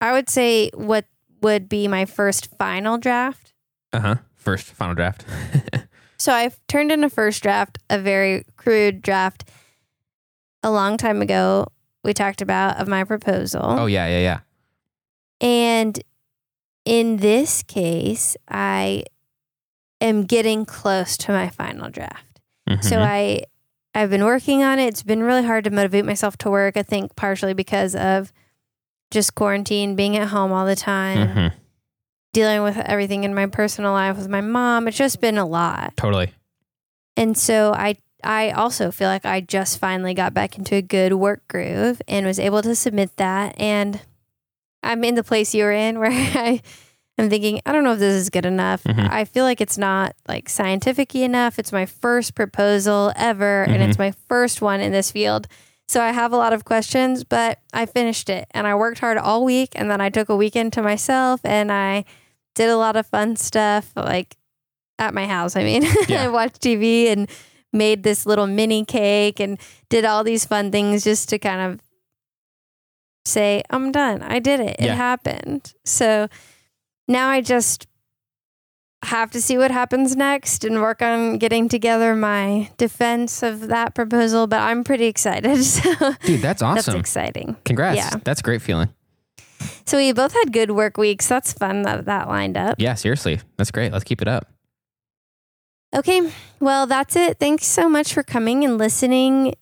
I 0.00 0.12
would 0.12 0.30
say, 0.30 0.70
what 0.74 1.04
would 1.42 1.68
be 1.68 1.86
my 1.86 2.06
first 2.06 2.48
final 2.56 2.96
draft. 2.96 3.52
Uh 3.92 4.00
huh. 4.00 4.14
First 4.34 4.66
final 4.66 4.94
draft. 4.94 5.24
So 6.18 6.32
I've 6.32 6.58
turned 6.66 6.90
in 6.90 7.04
a 7.04 7.10
first 7.10 7.42
draft, 7.42 7.76
a 7.90 7.98
very 7.98 8.44
crude 8.56 9.02
draft 9.02 9.44
a 10.62 10.70
long 10.70 10.96
time 10.96 11.20
ago. 11.20 11.66
We 12.04 12.14
talked 12.14 12.40
about 12.40 12.78
of 12.78 12.88
my 12.88 13.04
proposal. 13.04 13.60
oh 13.62 13.84
yeah, 13.84 14.06
yeah, 14.08 14.20
yeah. 14.20 14.38
And 15.40 15.98
in 16.84 17.18
this 17.18 17.62
case, 17.62 18.36
I 18.48 19.04
am 20.00 20.24
getting 20.24 20.64
close 20.64 21.16
to 21.18 21.32
my 21.32 21.48
final 21.48 21.90
draft. 21.90 22.40
So 22.82 22.96
Mhm. 22.96 23.02
I 23.06 23.42
I've 23.94 24.10
been 24.10 24.24
working 24.26 24.62
on 24.62 24.78
it. 24.78 24.88
It's 24.88 25.02
been 25.02 25.22
really 25.22 25.42
hard 25.42 25.64
to 25.64 25.70
motivate 25.70 26.04
myself 26.04 26.36
to 26.38 26.50
work, 26.50 26.76
I 26.76 26.82
think 26.82 27.16
partially 27.16 27.54
because 27.54 27.94
of 27.96 28.30
just 29.10 29.34
quarantine, 29.34 29.96
being 29.96 30.18
at 30.18 30.28
home 30.28 30.52
all 30.52 30.66
the 30.66 30.76
time, 30.76 31.28
Mhm. 31.28 31.52
dealing 32.34 32.62
with 32.62 32.76
everything 32.76 33.24
in 33.24 33.34
my 33.34 33.46
personal 33.46 33.92
life 33.92 34.18
with 34.18 34.28
my 34.28 34.42
mom. 34.42 34.86
It's 34.86 34.98
just 34.98 35.18
been 35.22 35.38
a 35.38 35.46
lot. 35.46 35.96
totally. 35.96 36.34
And 37.16 37.36
so 37.38 37.72
I 37.74 37.96
I 38.22 38.50
also 38.50 38.90
feel 38.90 39.08
like 39.08 39.24
I 39.24 39.40
just 39.40 39.78
finally 39.78 40.12
got 40.12 40.34
back 40.34 40.58
into 40.58 40.74
a 40.74 40.82
good 40.82 41.14
work 41.14 41.46
groove 41.48 42.02
and 42.08 42.26
was 42.26 42.38
able 42.38 42.60
to 42.62 42.74
submit 42.74 43.16
that 43.16 43.54
and 43.58 44.00
I'm 44.86 45.04
in 45.04 45.14
the 45.14 45.24
place 45.24 45.54
you 45.54 45.64
were 45.64 45.72
in 45.72 45.98
where 46.00 46.10
I 46.10 46.60
am 47.18 47.28
thinking, 47.30 47.60
I 47.66 47.72
don't 47.72 47.84
know 47.84 47.92
if 47.92 47.98
this 47.98 48.14
is 48.14 48.30
good 48.30 48.46
enough. 48.46 48.84
Mhm. 48.84 49.10
I 49.10 49.24
feel 49.24 49.44
like 49.44 49.60
it's 49.60 49.78
not 49.78 50.14
like 50.28 50.48
scientific 50.48 51.14
enough. 51.14 51.58
It's 51.58 51.72
my 51.72 51.86
first 51.86 52.34
proposal 52.34 53.12
ever 53.16 53.62
and 53.64 53.82
it's 53.82 53.98
my 53.98 54.12
first 54.28 54.60
one 54.62 54.80
in 54.80 54.92
this 54.92 55.10
field. 55.10 55.46
So 55.88 56.00
I 56.02 56.10
have 56.10 56.32
a 56.32 56.36
lot 56.36 56.52
of 56.52 56.64
questions, 56.64 57.22
but 57.22 57.60
I 57.72 57.86
finished 57.86 58.28
it 58.28 58.48
and 58.50 58.66
I 58.66 58.74
worked 58.74 58.98
hard 58.98 59.18
all 59.18 59.44
week 59.44 59.70
and 59.76 59.88
then 59.90 60.00
I 60.00 60.10
took 60.10 60.28
a 60.28 60.36
weekend 60.36 60.72
to 60.74 60.82
myself 60.82 61.40
and 61.44 61.70
I 61.70 62.04
did 62.56 62.68
a 62.70 62.76
lot 62.76 62.96
of 62.96 63.06
fun 63.06 63.36
stuff 63.36 63.92
like 63.94 64.36
at 64.98 65.14
my 65.14 65.26
house. 65.26 65.54
I 65.56 65.62
mean, 65.62 65.84
Yeah. 66.08 66.24
I 66.24 66.28
watched 66.28 66.60
TV 66.60 67.06
and 67.12 67.28
made 67.72 68.02
this 68.02 68.26
little 68.26 68.46
mini 68.46 68.84
cake 68.84 69.38
and 69.40 69.58
did 69.90 70.04
all 70.04 70.24
these 70.24 70.44
fun 70.44 70.70
things 70.72 71.04
just 71.04 71.28
to 71.28 71.38
kind 71.38 71.60
of 71.60 71.80
say, 73.26 73.62
I'm 73.70 73.92
done. 73.92 74.22
I 74.22 74.38
did 74.38 74.60
it. 74.60 74.76
Yeah. 74.78 74.92
It 74.92 74.96
happened. 74.96 75.74
So 75.84 76.28
now 77.08 77.28
I 77.28 77.40
just 77.40 77.86
have 79.04 79.30
to 79.32 79.40
see 79.40 79.56
what 79.58 79.70
happens 79.70 80.16
next 80.16 80.64
and 80.64 80.80
work 80.80 81.00
on 81.02 81.38
getting 81.38 81.68
together 81.68 82.16
my 82.16 82.70
defense 82.76 83.42
of 83.42 83.68
that 83.68 83.94
proposal. 83.94 84.46
But 84.46 84.60
I'm 84.60 84.84
pretty 84.84 85.06
excited. 85.06 85.56
So 85.64 86.14
Dude, 86.24 86.40
that's 86.42 86.62
awesome. 86.62 86.74
that's 86.74 86.88
exciting. 87.00 87.56
Congrats. 87.64 87.96
yeah. 87.96 88.10
That's 88.24 88.40
a 88.40 88.42
great 88.42 88.62
feeling. 88.62 88.88
So 89.84 89.96
we 89.98 90.12
both 90.12 90.32
had 90.32 90.52
good 90.52 90.72
work 90.72 90.96
weeks. 90.96 91.28
That's 91.28 91.52
fun 91.52 91.82
that 91.82 92.06
that 92.06 92.28
lined 92.28 92.56
up. 92.56 92.76
Yeah, 92.78 92.94
seriously. 92.94 93.40
That's 93.56 93.70
great. 93.70 93.92
Let's 93.92 94.04
keep 94.04 94.20
it 94.22 94.28
up. 94.28 94.48
Okay. 95.94 96.30
Well, 96.60 96.86
that's 96.86 97.16
it. 97.16 97.38
Thanks 97.38 97.66
so 97.66 97.88
much 97.88 98.12
for 98.12 98.22
coming 98.22 98.64
and 98.64 98.76
listening 98.78 99.54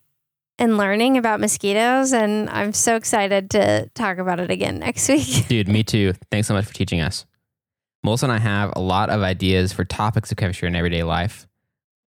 and 0.58 0.76
learning 0.76 1.16
about 1.16 1.40
mosquitoes. 1.40 2.12
And 2.12 2.48
I'm 2.50 2.72
so 2.72 2.96
excited 2.96 3.50
to 3.50 3.88
talk 3.94 4.18
about 4.18 4.40
it 4.40 4.50
again 4.50 4.78
next 4.78 5.08
week. 5.08 5.46
Dude, 5.48 5.68
me 5.68 5.82
too. 5.82 6.14
Thanks 6.30 6.48
so 6.48 6.54
much 6.54 6.64
for 6.66 6.74
teaching 6.74 7.00
us. 7.00 7.26
Melissa 8.02 8.26
and 8.26 8.32
I 8.32 8.38
have 8.38 8.72
a 8.76 8.80
lot 8.80 9.08
of 9.08 9.22
ideas 9.22 9.72
for 9.72 9.84
topics 9.84 10.30
of 10.30 10.36
chemistry 10.36 10.68
in 10.68 10.76
everyday 10.76 11.02
life, 11.02 11.48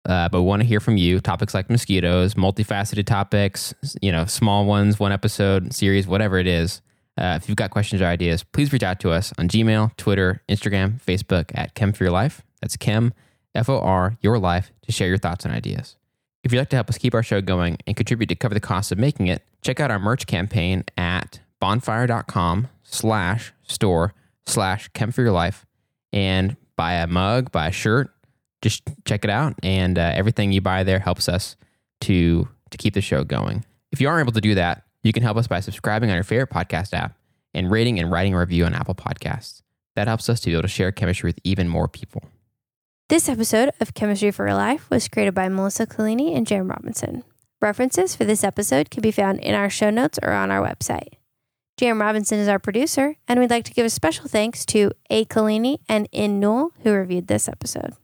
uh, 0.08 0.30
but 0.30 0.42
we 0.42 0.48
want 0.48 0.62
to 0.62 0.68
hear 0.68 0.80
from 0.80 0.98
you. 0.98 1.20
Topics 1.20 1.56
like 1.56 1.68
mosquitoes, 1.70 2.36
multifaceted 2.36 3.06
topics, 3.08 3.74
you 4.00 4.12
know, 4.12 4.26
small 4.26 4.66
ones, 4.66 5.00
one 5.00 5.12
episode, 5.12 5.74
series, 5.74 6.06
whatever 6.06 6.38
it 6.38 6.46
is. 6.46 6.82
Uh, 7.18 7.38
if 7.42 7.50
you've 7.50 7.56
got 7.56 7.72
questions 7.72 8.02
or 8.02 8.06
ideas, 8.06 8.44
please 8.44 8.72
reach 8.72 8.84
out 8.84 9.00
to 9.00 9.10
us 9.10 9.34
on 9.40 9.50
Gmail, 9.50 9.98
Twitter, 9.98 10.44
Instagram, 10.48 11.02
Facebook 11.02 11.52
at 11.56 11.74
Chem 11.74 11.92
for 11.92 12.04
Your 12.04 12.14
Life. 12.14 12.44
That's 12.62 12.78
Chem, 12.78 13.14
F 13.56 13.68
O 13.68 13.80
R, 13.80 14.16
Your 14.22 14.38
Life, 14.38 14.72
to 14.84 14.92
share 14.92 15.08
your 15.08 15.18
thoughts 15.18 15.44
and 15.44 15.54
ideas. 15.54 15.98
If 16.50 16.54
you'd 16.54 16.62
like 16.62 16.70
to 16.70 16.78
help 16.78 16.90
us 16.90 16.98
keep 16.98 17.14
our 17.14 17.22
show 17.22 17.42
going 17.42 17.78
and 17.86 17.96
contribute 17.96 18.26
to 18.30 18.36
cover 18.36 18.56
the 18.56 18.60
costs 18.60 18.92
of 18.92 18.98
making 18.98 19.28
it, 19.28 19.44
check 19.62 19.80
out 19.80 19.92
our 19.92 20.00
merch 20.00 20.26
campaign 20.26 20.84
at 20.98 21.42
bonfire.com 21.60 22.70
slash 22.82 23.54
store 23.62 24.16
slash 24.48 24.90
chem 24.96 25.12
for 25.12 25.22
your 25.22 25.32
life 25.32 25.68
and 26.12 26.58
buy 26.76 26.94
a 26.94 27.06
mug, 27.06 27.52
buy 27.52 27.68
a 27.68 27.72
shirt. 27.72 28.10
Just 28.64 28.82
check 29.06 29.24
it 29.24 29.30
out. 29.30 29.60
And 29.62 30.00
uh, 30.00 30.12
everything 30.16 30.52
you 30.52 30.60
buy 30.60 30.84
there 30.84 30.98
helps 30.98 31.30
us 31.30 31.56
to, 32.02 32.50
to 32.72 32.78
keep 32.80 32.96
the 32.96 33.02
show 33.02 33.24
going. 33.24 33.64
If 33.92 34.02
you 34.02 34.10
aren't 34.10 34.22
able 34.22 34.34
to 34.34 34.42
do 34.42 34.56
that, 34.56 34.82
you 35.04 35.14
can 35.14 35.22
help 35.22 35.38
us 35.38 35.46
by 35.46 35.60
subscribing 35.60 36.10
on 36.10 36.16
your 36.16 36.24
favorite 36.24 36.50
podcast 36.50 36.94
app 36.94 37.16
and 37.54 37.70
rating 37.70 38.00
and 38.00 38.10
writing 38.10 38.34
a 38.34 38.40
review 38.40 38.66
on 38.66 38.74
Apple 38.74 38.96
Podcasts. 38.96 39.62
That 39.96 40.08
helps 40.08 40.28
us 40.28 40.40
to 40.40 40.48
be 40.48 40.54
able 40.54 40.64
to 40.64 40.68
share 40.68 40.92
chemistry 40.92 41.28
with 41.28 41.38
even 41.44 41.68
more 41.68 41.88
people. 41.88 42.24
This 43.10 43.28
episode 43.28 43.72
of 43.80 43.96
Chemistry 43.96 44.30
for 44.30 44.46
Your 44.48 44.56
Life 44.56 44.88
was 44.92 45.08
created 45.08 45.34
by 45.34 45.50
Melissa 45.50 45.88
Collini 45.88 46.38
and 46.38 46.46
Jerem 46.46 46.70
Robinson. 46.70 47.24
References 47.60 48.16
for 48.16 48.24
this 48.24 48.44
episode 48.44 48.92
can 48.92 49.02
be 49.02 49.10
found 49.10 49.40
in 49.40 49.56
our 49.56 49.68
show 49.68 49.90
notes 49.90 50.20
or 50.22 50.32
on 50.32 50.52
our 50.52 50.64
website. 50.64 51.14
Jerem 51.82 52.00
Robinson 52.00 52.38
is 52.38 52.48
our 52.48 52.60
producer, 52.60 53.16
and 53.28 53.40
we'd 53.40 53.50
like 53.50 53.66
to 53.66 53.74
give 53.74 53.88
a 53.88 53.90
special 53.90 54.28
thanks 54.28 54.64
to 54.68 54.92
A. 55.10 55.26
Collini 55.26 55.80
and 55.90 56.08
In 56.12 56.40
Newell, 56.40 56.72
who 56.84 56.92
reviewed 56.94 57.26
this 57.26 57.50
episode. 57.50 57.96